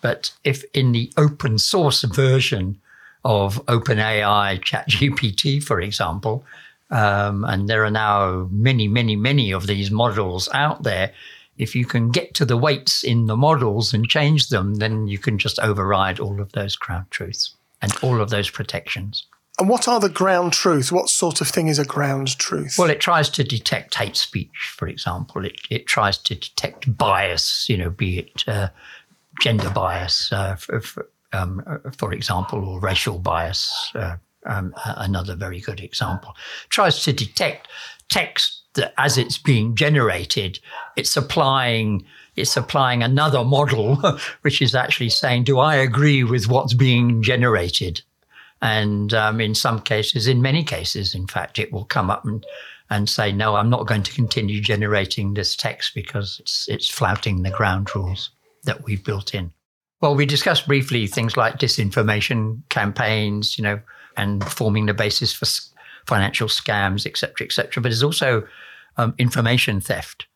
But 0.00 0.32
if 0.44 0.64
in 0.74 0.92
the 0.92 1.12
open 1.16 1.58
source 1.58 2.02
version 2.02 2.80
of 3.24 3.64
OpenAI 3.66 4.60
ChatGPT, 4.60 5.62
for 5.62 5.80
example, 5.80 6.44
um, 6.90 7.44
and 7.44 7.68
there 7.68 7.84
are 7.84 7.90
now 7.90 8.48
many, 8.50 8.88
many, 8.88 9.16
many 9.16 9.52
of 9.52 9.66
these 9.66 9.90
models 9.90 10.48
out 10.52 10.82
there, 10.82 11.12
if 11.58 11.74
you 11.74 11.84
can 11.84 12.10
get 12.10 12.34
to 12.34 12.44
the 12.44 12.56
weights 12.56 13.02
in 13.02 13.26
the 13.26 13.36
models 13.36 13.92
and 13.92 14.08
change 14.08 14.48
them, 14.48 14.76
then 14.76 15.08
you 15.08 15.18
can 15.18 15.38
just 15.38 15.58
override 15.58 16.20
all 16.20 16.40
of 16.40 16.52
those 16.52 16.76
ground 16.76 17.06
truths 17.10 17.54
and 17.82 17.92
all 18.02 18.20
of 18.20 18.30
those 18.30 18.48
protections. 18.48 19.26
And 19.58 19.68
what 19.68 19.88
are 19.88 19.98
the 19.98 20.08
ground 20.08 20.52
truths? 20.52 20.92
What 20.92 21.08
sort 21.08 21.40
of 21.40 21.48
thing 21.48 21.66
is 21.66 21.80
a 21.80 21.84
ground 21.84 22.38
truth? 22.38 22.76
Well, 22.78 22.90
it 22.90 23.00
tries 23.00 23.28
to 23.30 23.42
detect 23.42 23.96
hate 23.96 24.16
speech, 24.16 24.72
for 24.76 24.86
example. 24.86 25.44
It, 25.44 25.60
it 25.68 25.86
tries 25.86 26.16
to 26.18 26.36
detect 26.36 26.96
bias, 26.96 27.68
you 27.68 27.76
know, 27.76 27.90
be 27.90 28.20
it 28.20 28.44
uh, 28.46 28.68
gender 29.40 29.70
bias, 29.70 30.32
uh, 30.32 30.56
for, 30.56 30.80
for, 30.80 31.08
um, 31.32 31.62
for, 31.96 32.12
example, 32.12 32.64
or 32.64 32.80
racial 32.80 33.18
bias, 33.18 33.92
uh, 33.94 34.16
um, 34.46 34.72
another 34.76 35.34
very 35.34 35.60
good 35.60 35.80
example, 35.80 36.34
tries 36.68 37.02
to 37.04 37.12
detect 37.12 37.68
text 38.08 38.62
that 38.74 38.94
as 38.96 39.18
it's 39.18 39.38
being 39.38 39.74
generated, 39.74 40.58
it's 40.96 41.16
applying 41.16 42.04
it's 42.36 42.56
applying 42.56 43.02
another 43.02 43.42
model, 43.42 43.96
which 44.42 44.62
is 44.62 44.74
actually 44.74 45.08
saying, 45.08 45.42
do 45.42 45.58
I 45.58 45.74
agree 45.74 46.22
with 46.22 46.46
what's 46.46 46.72
being 46.72 47.20
generated? 47.20 48.00
And 48.62 49.12
um, 49.12 49.40
in 49.40 49.56
some 49.56 49.80
cases, 49.80 50.28
in 50.28 50.40
many 50.40 50.62
cases, 50.62 51.16
in 51.16 51.26
fact, 51.26 51.58
it 51.58 51.72
will 51.72 51.84
come 51.84 52.10
up 52.10 52.24
and, 52.24 52.46
and 52.90 53.08
say, 53.08 53.32
no, 53.32 53.56
I'm 53.56 53.70
not 53.70 53.88
going 53.88 54.04
to 54.04 54.12
continue 54.12 54.60
generating 54.60 55.34
this 55.34 55.56
text 55.56 55.94
because 55.96 56.38
it's, 56.40 56.68
it's 56.68 56.88
flouting 56.88 57.42
the 57.42 57.50
ground 57.50 57.92
rules 57.94 58.30
that 58.68 58.84
we've 58.84 59.02
built 59.02 59.34
in. 59.34 59.50
Well, 60.00 60.14
we 60.14 60.26
discussed 60.26 60.68
briefly 60.68 61.08
things 61.08 61.36
like 61.36 61.58
disinformation 61.58 62.62
campaigns, 62.68 63.58
you 63.58 63.64
know, 63.64 63.80
and 64.16 64.44
forming 64.44 64.86
the 64.86 64.94
basis 64.94 65.32
for 65.32 65.46
financial 66.06 66.48
scams, 66.48 67.04
etc., 67.04 67.46
etc. 67.46 67.82
But 67.82 67.88
there's 67.88 68.02
also 68.02 68.46
um, 68.96 69.14
information 69.18 69.80
theft, 69.80 70.26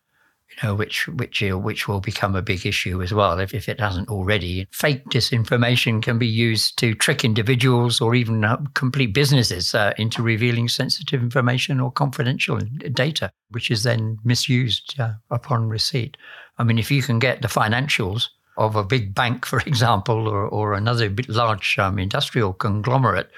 you 0.51 0.57
know, 0.63 0.75
which 0.75 1.07
which 1.09 1.43
uh, 1.45 1.59
which 1.59 1.87
will 1.87 2.01
become 2.01 2.35
a 2.35 2.43
big 2.43 2.67
issue 2.67 3.03
as 3.03 3.15
well 3.15 3.39
if, 3.39 3.55
if 3.55 3.69
it 3.69 3.79
hasn't 3.79 4.09
already. 4.09 4.67
Fake 4.73 5.05
disinformation 5.11 6.03
can 6.03 6.19
be 6.19 6.27
used 6.27 6.77
to 6.79 6.95
trick 6.95 7.25
individuals 7.25 8.01
or 8.01 8.17
even 8.17 8.45
uh, 8.45 8.57
complete 8.75 9.15
businesses 9.15 9.77
uh, 9.77 9.93
into 9.97 10.23
revealing 10.23 10.69
sensitive 10.69 11.23
information 11.23 11.79
or 11.79 11.93
confidential 11.93 12.59
data, 12.93 13.31
which 13.51 13.71
is 13.71 13.85
then 13.85 14.19
misused 14.25 14.99
uh, 14.99 15.13
upon 15.31 15.69
receipt. 15.69 16.17
I 16.63 16.65
mean, 16.65 16.79
if 16.79 16.93
you 16.93 17.03
can 17.03 17.19
get 17.19 17.43
the 17.43 17.49
financials 17.49 18.29
of 18.57 18.77
a 18.77 18.85
big 18.85 19.17
bank, 19.17 19.45
for 19.53 19.59
example, 19.61 20.29
or, 20.29 20.47
or 20.47 20.75
another 20.75 21.13
large 21.27 21.77
um, 21.79 21.99
industrial 21.99 22.53
conglomerate 22.53 23.29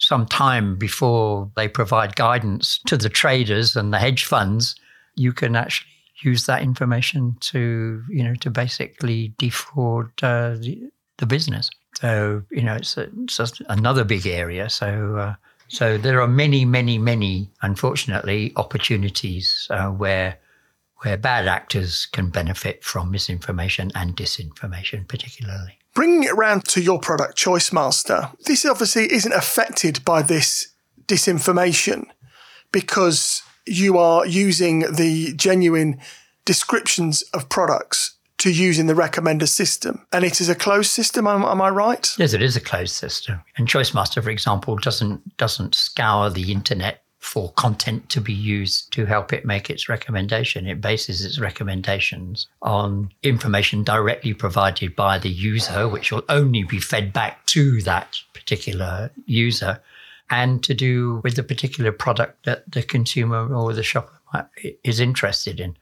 some 0.00 0.26
time 0.26 0.76
before 0.76 1.50
they 1.54 1.68
provide 1.68 2.16
guidance 2.16 2.80
to 2.86 2.96
the 2.96 3.08
traders 3.08 3.76
and 3.76 3.92
the 3.92 3.98
hedge 3.98 4.24
funds, 4.24 4.74
you 5.14 5.32
can 5.32 5.54
actually 5.54 5.88
use 6.22 6.46
that 6.46 6.62
information 6.62 7.36
to, 7.40 8.02
you 8.08 8.24
know, 8.24 8.34
to 8.36 8.50
basically 8.50 9.34
defraud 9.38 10.06
uh, 10.22 10.56
the, 10.56 10.90
the, 11.18 11.26
business. 11.26 11.70
So, 11.94 12.42
you 12.50 12.62
know, 12.62 12.74
it's, 12.74 12.96
a, 12.96 13.08
it's 13.22 13.36
just 13.36 13.60
another 13.68 14.04
big 14.04 14.26
area. 14.26 14.68
So, 14.68 15.16
uh, 15.16 15.34
so 15.68 15.96
there 15.96 16.20
are 16.20 16.28
many, 16.28 16.64
many, 16.64 16.98
many, 16.98 17.50
unfortunately, 17.62 18.52
opportunities 18.56 19.66
uh, 19.70 19.88
where 19.90 20.38
where 21.02 21.16
bad 21.16 21.46
actors 21.46 22.06
can 22.06 22.30
benefit 22.30 22.82
from 22.82 23.10
misinformation 23.10 23.90
and 23.94 24.16
disinformation, 24.16 25.06
particularly. 25.06 25.78
Bringing 25.94 26.24
it 26.24 26.32
around 26.32 26.64
to 26.66 26.82
your 26.82 26.98
product, 27.00 27.36
Choice 27.36 27.72
Master, 27.72 28.30
this 28.46 28.64
obviously 28.64 29.12
isn't 29.12 29.32
affected 29.32 30.04
by 30.04 30.22
this 30.22 30.68
disinformation 31.06 32.06
because 32.72 33.42
you 33.66 33.98
are 33.98 34.26
using 34.26 34.80
the 34.92 35.32
genuine 35.34 36.00
descriptions 36.44 37.22
of 37.34 37.48
products 37.48 38.16
to 38.38 38.50
use 38.52 38.78
in 38.78 38.86
the 38.86 38.94
recommender 38.94 39.48
system. 39.48 40.06
And 40.12 40.24
it 40.24 40.40
is 40.40 40.48
a 40.48 40.54
closed 40.54 40.90
system, 40.90 41.26
am, 41.26 41.42
am, 41.42 41.60
I 41.60 41.68
right? 41.70 42.08
Yes, 42.18 42.32
it 42.32 42.42
is 42.42 42.56
a 42.56 42.60
closed 42.60 42.94
system. 42.94 43.40
And 43.56 43.68
Choice 43.68 43.92
Master, 43.92 44.22
for 44.22 44.30
example, 44.30 44.76
doesn't 44.76 45.36
doesn't 45.36 45.74
scour 45.74 46.30
the 46.30 46.52
internet 46.52 47.02
for 47.18 47.52
content 47.52 48.08
to 48.10 48.20
be 48.20 48.32
used 48.32 48.92
to 48.92 49.04
help 49.04 49.32
it 49.32 49.44
make 49.44 49.68
its 49.68 49.88
recommendation. 49.88 50.66
It 50.66 50.80
bases 50.80 51.24
its 51.24 51.38
recommendations 51.38 52.46
on 52.62 53.10
information 53.22 53.82
directly 53.82 54.34
provided 54.34 54.94
by 54.94 55.18
the 55.18 55.28
user, 55.28 55.88
which 55.88 56.12
will 56.12 56.24
only 56.28 56.62
be 56.62 56.78
fed 56.78 57.12
back 57.12 57.44
to 57.46 57.82
that 57.82 58.18
particular 58.34 59.10
user, 59.26 59.80
and 60.30 60.62
to 60.62 60.74
do 60.74 61.20
with 61.24 61.36
the 61.36 61.42
particular 61.42 61.90
product 61.90 62.44
that 62.44 62.70
the 62.70 62.82
consumer 62.82 63.52
or 63.52 63.72
the 63.72 63.82
shopper 63.82 64.48
is 64.84 65.00
interested 65.00 65.58
in. 65.58 65.76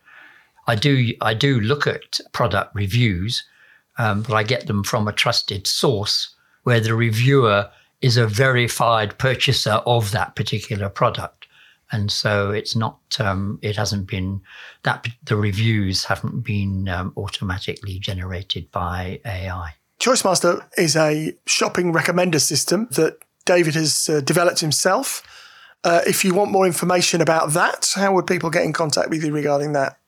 I 0.67 0.75
do 0.75 1.13
I 1.21 1.35
do 1.35 1.61
look 1.61 1.87
at 1.87 2.19
product 2.33 2.75
reviews, 2.75 3.45
um, 3.99 4.23
but 4.23 4.35
I 4.35 4.43
get 4.43 4.67
them 4.67 4.83
from 4.85 5.07
a 5.07 5.13
trusted 5.13 5.67
source 5.67 6.35
where 6.65 6.81
the 6.81 6.95
reviewer 6.95 7.71
is 8.01 8.17
a 8.17 8.27
verified 8.27 9.19
purchaser 9.19 9.83
of 9.87 10.13
that 10.13 10.37
particular 10.37 10.89
product. 10.89 11.47
And 11.93 12.11
so 12.11 12.51
it's 12.51 12.75
not, 12.75 12.99
um, 13.21 13.59
it 13.63 13.77
hasn't 13.77 14.09
been 14.09 14.41
that 14.83 15.07
the 15.25 15.37
reviews 15.37 16.05
haven't 16.05 16.41
been 16.41 16.89
um, 16.89 17.13
automatically 17.17 17.99
generated 17.99 18.71
by 18.73 19.21
AI. 19.25 19.75
Choice 19.99 20.25
Master 20.25 20.69
is 20.77 20.97
a 20.97 21.33
shopping 21.47 21.93
recommender 21.93 22.41
system 22.41 22.89
that 22.93 23.19
David 23.45 23.75
has 23.75 24.09
uh, 24.09 24.21
developed 24.21 24.61
himself. 24.61 25.23
Uh, 25.85 26.01
if 26.07 26.25
you 26.25 26.35
want 26.35 26.51
more 26.51 26.67
information 26.67 27.21
about 27.21 27.51
that, 27.51 27.93
how 27.95 28.13
would 28.15 28.27
people 28.27 28.51
get 28.51 28.65
in 28.65 28.73
contact 28.73 29.09
with 29.09 29.25
you 29.25 29.33
regarding 29.33 29.73
that? 29.73 29.99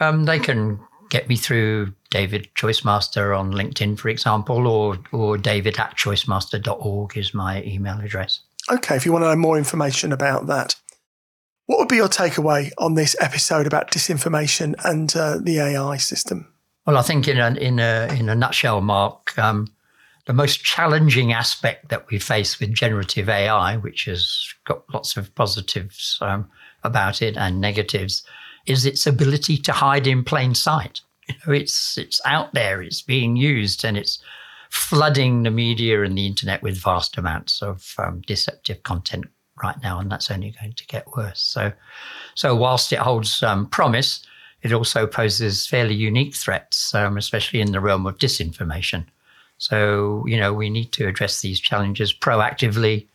Um, 0.00 0.24
they 0.24 0.38
can 0.38 0.80
get 1.10 1.28
me 1.28 1.36
through 1.36 1.92
David 2.12 2.48
Choicemaster 2.54 3.36
on 3.36 3.52
LinkedIn, 3.52 3.98
for 3.98 4.10
example, 4.10 4.68
or 4.68 4.98
or 5.10 5.38
David 5.38 5.78
at 5.78 5.96
choicemaster.org 5.96 7.16
is 7.16 7.34
my 7.34 7.62
email 7.64 7.98
address. 7.98 8.40
Okay, 8.70 8.94
if 8.94 9.04
you 9.04 9.12
want 9.12 9.24
to 9.24 9.30
know 9.30 9.36
more 9.36 9.58
information 9.58 10.12
about 10.12 10.46
that. 10.46 10.76
What 11.66 11.78
would 11.78 11.88
be 11.88 11.96
your 11.96 12.08
takeaway 12.08 12.70
on 12.76 12.94
this 12.94 13.16
episode 13.18 13.66
about 13.66 13.90
disinformation 13.90 14.74
and 14.84 15.14
uh, 15.16 15.38
the 15.40 15.58
AI 15.58 15.96
system? 15.96 16.52
Well, 16.86 16.98
I 16.98 17.02
think 17.02 17.26
in 17.28 17.38
a 17.38 17.54
in 17.54 17.78
a 17.78 18.08
in 18.18 18.28
a 18.28 18.34
nutshell, 18.34 18.82
Mark, 18.82 19.36
um, 19.38 19.68
the 20.26 20.34
most 20.34 20.62
challenging 20.62 21.32
aspect 21.32 21.88
that 21.88 22.10
we 22.10 22.18
face 22.18 22.60
with 22.60 22.74
generative 22.74 23.30
AI, 23.30 23.78
which 23.78 24.04
has 24.04 24.52
got 24.64 24.84
lots 24.92 25.16
of 25.16 25.34
positives 25.34 26.18
um, 26.20 26.50
about 26.84 27.22
it 27.22 27.38
and 27.38 27.60
negatives, 27.60 28.22
is 28.66 28.84
its 28.84 29.06
ability 29.06 29.56
to 29.56 29.72
hide 29.72 30.06
in 30.06 30.24
plain 30.24 30.54
sight. 30.54 31.00
You 31.28 31.34
know, 31.46 31.52
it's 31.52 31.98
it's 31.98 32.20
out 32.24 32.52
there, 32.54 32.82
it's 32.82 33.02
being 33.02 33.36
used, 33.36 33.84
and 33.84 33.96
it's 33.96 34.22
flooding 34.70 35.42
the 35.42 35.50
media 35.50 36.02
and 36.02 36.16
the 36.16 36.26
internet 36.26 36.62
with 36.62 36.82
vast 36.82 37.18
amounts 37.18 37.62
of 37.62 37.94
um, 37.98 38.22
deceptive 38.26 38.82
content 38.82 39.26
right 39.62 39.76
now, 39.82 40.00
and 40.00 40.10
that's 40.10 40.30
only 40.30 40.54
going 40.60 40.72
to 40.72 40.86
get 40.86 41.06
worse. 41.14 41.40
So, 41.40 41.72
so 42.34 42.56
whilst 42.56 42.92
it 42.92 42.98
holds 42.98 43.42
um, 43.42 43.66
promise, 43.66 44.26
it 44.62 44.72
also 44.72 45.06
poses 45.06 45.66
fairly 45.66 45.94
unique 45.94 46.34
threats, 46.34 46.94
um, 46.94 47.16
especially 47.18 47.60
in 47.60 47.72
the 47.72 47.80
realm 47.80 48.06
of 48.06 48.18
disinformation. 48.18 49.04
So, 49.58 50.24
you 50.26 50.38
know, 50.38 50.52
we 50.52 50.70
need 50.70 50.92
to 50.92 51.06
address 51.06 51.40
these 51.40 51.60
challenges 51.60 52.12
proactively. 52.12 53.06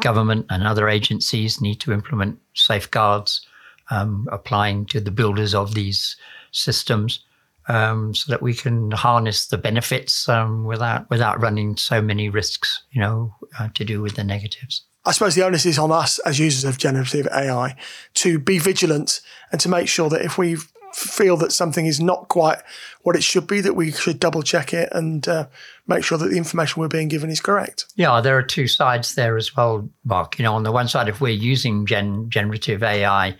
Government 0.00 0.46
and 0.50 0.66
other 0.66 0.88
agencies 0.88 1.60
need 1.60 1.80
to 1.80 1.92
implement 1.92 2.38
safeguards 2.54 3.46
um, 3.90 4.26
applying 4.32 4.86
to 4.86 5.00
the 5.00 5.10
builders 5.10 5.54
of 5.54 5.74
these 5.74 6.16
systems 6.56 7.20
um, 7.68 8.14
so 8.14 8.30
that 8.30 8.42
we 8.42 8.54
can 8.54 8.90
harness 8.92 9.46
the 9.46 9.58
benefits 9.58 10.28
um, 10.28 10.64
without 10.64 11.08
without 11.10 11.40
running 11.40 11.76
so 11.76 12.00
many 12.00 12.28
risks, 12.28 12.82
you 12.90 13.00
know, 13.00 13.34
uh, 13.58 13.68
to 13.74 13.84
do 13.84 14.00
with 14.00 14.16
the 14.16 14.24
negatives. 14.24 14.82
I 15.04 15.12
suppose 15.12 15.36
the 15.36 15.44
onus 15.44 15.66
is 15.66 15.78
on 15.78 15.92
us 15.92 16.18
as 16.20 16.38
users 16.38 16.64
of 16.64 16.78
generative 16.78 17.28
AI 17.28 17.76
to 18.14 18.38
be 18.38 18.58
vigilant 18.58 19.20
and 19.52 19.60
to 19.60 19.68
make 19.68 19.88
sure 19.88 20.08
that 20.10 20.22
if 20.22 20.36
we 20.36 20.56
feel 20.92 21.36
that 21.36 21.52
something 21.52 21.86
is 21.86 22.00
not 22.00 22.28
quite 22.28 22.58
what 23.02 23.14
it 23.14 23.22
should 23.22 23.46
be, 23.46 23.60
that 23.60 23.74
we 23.74 23.92
should 23.92 24.18
double 24.18 24.42
check 24.42 24.72
it 24.72 24.88
and 24.92 25.28
uh, 25.28 25.46
make 25.86 26.02
sure 26.02 26.18
that 26.18 26.28
the 26.28 26.36
information 26.36 26.80
we're 26.80 26.88
being 26.88 27.06
given 27.06 27.30
is 27.30 27.40
correct. 27.40 27.86
Yeah, 27.94 28.20
there 28.20 28.36
are 28.36 28.42
two 28.42 28.66
sides 28.66 29.14
there 29.14 29.36
as 29.36 29.54
well, 29.54 29.88
Mark. 30.04 30.38
You 30.38 30.44
know, 30.44 30.54
on 30.54 30.62
the 30.62 30.72
one 30.72 30.88
side, 30.88 31.08
if 31.08 31.20
we're 31.20 31.28
using 31.34 31.86
gen- 31.86 32.28
generative 32.30 32.82
AI 32.82 33.36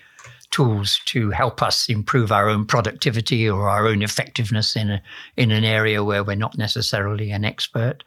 tools 0.50 1.00
to 1.06 1.30
help 1.30 1.62
us 1.62 1.88
improve 1.88 2.32
our 2.32 2.48
own 2.48 2.64
productivity 2.64 3.48
or 3.48 3.68
our 3.68 3.86
own 3.86 4.02
effectiveness 4.02 4.76
in 4.76 4.90
a, 4.90 5.02
in 5.36 5.50
an 5.50 5.64
area 5.64 6.02
where 6.02 6.24
we're 6.24 6.36
not 6.36 6.56
necessarily 6.58 7.30
an 7.30 7.44
expert. 7.44 8.02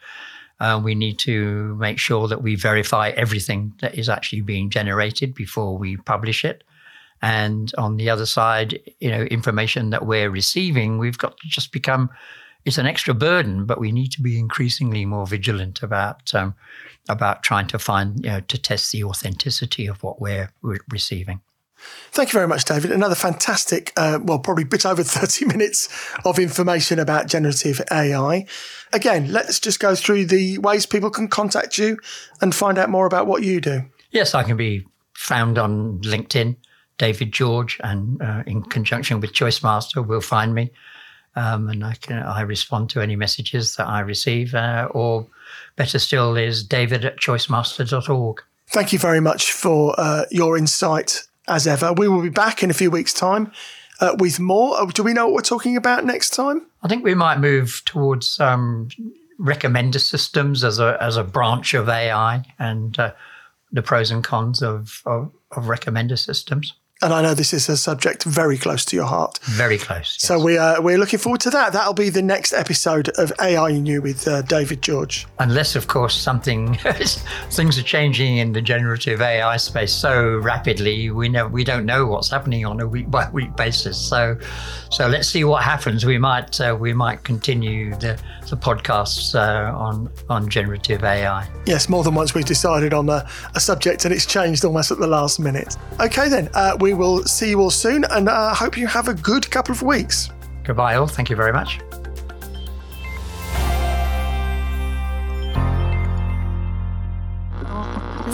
Uh, 0.60 0.80
we 0.84 0.94
need 0.94 1.18
to 1.20 1.76
make 1.76 2.00
sure 2.00 2.28
that 2.28 2.42
we 2.42 2.56
verify 2.56 3.10
everything 3.10 3.74
that 3.80 3.96
is 3.96 4.10
actually 4.10 4.42
being 4.42 4.70
generated 4.70 5.34
before 5.34 5.78
we 5.78 5.96
publish 5.98 6.44
it. 6.44 6.64
And 7.22 7.72
on 7.78 7.98
the 7.98 8.10
other 8.10 8.26
side, 8.26 8.80
you 9.00 9.10
know, 9.10 9.24
information 9.24 9.90
that 9.90 10.06
we're 10.06 10.30
receiving, 10.30 10.98
we've 10.98 11.18
got 11.18 11.38
to 11.38 11.48
just 11.48 11.72
become 11.72 12.10
it's 12.66 12.78
an 12.78 12.86
extra 12.86 13.14
burden, 13.14 13.66
but 13.66 13.80
we 13.80 13.92
need 13.92 14.12
to 14.12 14.22
be 14.22 14.38
increasingly 14.38 15.06
more 15.06 15.26
vigilant 15.26 15.82
about 15.82 16.34
um, 16.36 16.56
about 17.08 17.42
trying 17.42 17.68
to 17.68 17.80
find, 17.80 18.24
you 18.24 18.30
know, 18.30 18.40
to 18.42 18.58
test 18.58 18.92
the 18.92 19.04
authenticity 19.04 19.88
of 19.88 20.04
what 20.04 20.22
we're, 20.22 20.52
we're 20.62 20.80
receiving. 20.92 21.42
Thank 22.12 22.30
you 22.30 22.34
very 22.34 22.48
much, 22.48 22.66
David. 22.66 22.92
Another 22.92 23.16
fantastic, 23.16 23.94
uh, 23.96 24.20
well, 24.22 24.40
probably 24.40 24.64
a 24.64 24.68
bit 24.68 24.86
over 24.86 25.04
30 25.04 25.46
minutes 25.46 25.90
of 26.26 26.40
information 26.40 27.00
about 27.00 27.28
generative 27.28 27.82
AI. 27.92 28.46
Again, 28.92 29.32
let's 29.32 29.60
just 29.60 29.80
go 29.80 29.96
through 29.96 30.26
the 30.26 30.58
ways 30.58 30.86
people 30.86 31.10
can 31.10 31.28
contact 31.28 31.78
you 31.78 31.98
and 32.42 32.54
find 32.54 32.78
out 32.78 32.90
more 32.90 33.06
about 33.06 33.28
what 33.28 33.44
you 33.44 33.62
do. 33.62 33.84
Yes, 34.12 34.34
I 34.34 34.44
can 34.44 34.58
be 34.58 34.86
found 35.14 35.58
on 35.58 36.00
LinkedIn, 36.00 36.56
David 36.98 37.32
George, 37.32 37.80
and 37.84 38.22
uh, 38.22 38.44
in 38.48 38.64
conjunction 38.64 39.20
with 39.20 39.34
Choice 39.34 39.62
Master, 39.62 40.02
will 40.02 40.22
find 40.22 40.56
me. 40.56 40.72
Um, 41.36 41.70
and 41.70 41.86
I 41.86 41.94
can 41.94 42.18
I 42.18 42.42
respond 42.42 42.90
to 42.92 43.02
any 43.02 43.16
messages 43.16 43.76
that 43.76 43.88
I 43.88 44.00
receive, 44.00 44.56
uh, 44.56 44.90
or 44.92 45.28
better 45.76 46.00
still, 46.00 46.36
is 46.36 46.64
david 46.64 47.06
at 47.06 47.18
choicemaster.org. 47.18 48.44
Thank 48.68 48.94
you 48.94 49.00
very 49.00 49.20
much 49.20 49.52
for 49.52 49.96
uh, 49.98 50.26
your 50.32 50.58
insight 50.58 51.28
as 51.50 51.68
ever. 51.68 51.92
We 51.94 52.08
will 52.08 52.22
be 52.22 52.30
back 52.30 52.64
in 52.64 52.70
a 52.70 52.74
few 52.74 52.92
weeks' 52.92 53.14
time 53.14 53.52
uh, 54.00 54.16
with 54.20 54.40
more. 54.40 54.80
Uh, 54.80 54.86
do 54.86 55.04
we 55.04 55.14
know 55.14 55.26
what 55.26 55.34
we're 55.34 55.42
talking 55.42 55.76
about 55.76 56.06
next 56.06 56.32
time? 56.32 56.66
I 56.84 56.88
think 56.88 57.04
we 57.04 57.16
might 57.16 57.40
move 57.40 57.82
towards 57.86 58.40
um, 58.40 58.90
recommender 59.40 60.00
systems 60.00 60.64
as 60.64 60.80
a 60.80 60.98
as 61.02 61.18
a 61.18 61.24
branch 61.24 61.74
of 61.74 61.90
AI 61.90 62.46
and 62.58 62.98
uh, 63.00 63.14
the 63.72 63.82
pros 63.82 64.12
and 64.12 64.24
cons 64.24 64.62
of, 64.62 65.02
of, 65.06 65.32
of 65.52 65.66
recommender 65.66 66.18
systems. 66.18 66.74
And 67.02 67.14
I 67.14 67.22
know 67.22 67.34
this 67.34 67.54
is 67.54 67.70
a 67.70 67.78
subject 67.78 68.26
very 68.26 68.58
close 68.58 68.84
to 68.86 68.96
your 68.96 69.06
heart. 69.06 69.40
Very 69.44 69.78
close. 69.78 70.18
Yes. 70.20 70.28
So 70.28 70.38
we 70.38 70.58
are 70.58 70.82
we're 70.82 70.98
looking 70.98 71.20
forward 71.20 71.40
to 71.42 71.50
that. 71.52 71.72
That'll 71.72 71.94
be 71.94 72.10
the 72.10 72.22
next 72.22 72.52
episode 72.52 73.08
of 73.18 73.32
AI 73.40 73.70
and 73.70 73.88
You 73.88 74.02
with 74.02 74.28
uh, 74.28 74.42
David 74.42 74.82
George. 74.82 75.26
Unless, 75.40 75.78
of 75.78 75.88
course, 75.88 76.14
something 76.14 76.74
things 77.52 77.80
are 77.80 77.84
changing 77.84 78.38
in 78.38 78.52
the 78.52 78.62
generative 78.62 79.22
AI 79.22 79.56
space 79.56 79.94
so 79.94 80.38
rapidly, 80.40 81.10
we 81.10 81.30
know 81.30 81.48
we 81.48 81.64
don't 81.64 81.86
know 81.86 82.06
what's 82.06 82.30
happening 82.30 82.66
on 82.66 82.82
a 82.82 82.88
week 82.88 83.10
by 83.10 83.30
week 83.30 83.56
basis. 83.56 83.98
So, 83.98 84.38
so 84.92 85.08
let's 85.08 85.30
see 85.30 85.46
what 85.46 85.64
happens. 85.64 86.06
We 86.06 86.18
might 86.18 86.60
uh, 86.60 86.76
we 86.78 86.92
might 86.92 87.24
continue 87.24 87.92
the 87.96 88.20
the 88.50 88.58
podcasts 88.58 89.36
uh, 89.36 89.74
on 89.78 90.10
on 90.30 90.50
generative 90.50 91.06
AI. 91.06 91.48
Yes, 91.66 91.88
more 91.88 92.04
than 92.04 92.14
once 92.14 92.34
we've 92.34 92.44
decided 92.44 92.94
on 92.94 93.08
a, 93.08 93.26
a 93.56 93.60
subject 93.62 94.04
and 94.04 94.14
it's 94.14 94.26
changed 94.26 94.66
almost 94.66 94.92
at 94.92 95.00
the 95.00 95.08
last 95.08 95.40
minute. 95.40 95.78
Okay, 96.02 96.28
then 96.28 96.50
uh, 96.54 96.76
we 96.90 96.96
will 96.96 97.24
see 97.26 97.50
you 97.50 97.62
all 97.62 97.70
soon, 97.70 98.04
and 98.06 98.28
I 98.28 98.52
uh, 98.52 98.56
hope 98.56 98.76
you 98.76 98.88
have 98.88 99.08
a 99.08 99.14
good 99.14 99.50
couple 99.52 99.74
of 99.74 99.84
weeks. 99.84 100.32
Goodbye, 100.64 100.96
all. 100.96 101.06
Thank 101.06 101.30
you 101.30 101.36
very 101.36 101.54
much. 101.54 101.80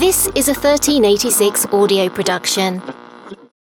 This 0.00 0.28
is 0.34 0.48
a 0.48 0.54
1386 0.54 1.66
audio 1.66 2.08
production. 2.08 2.80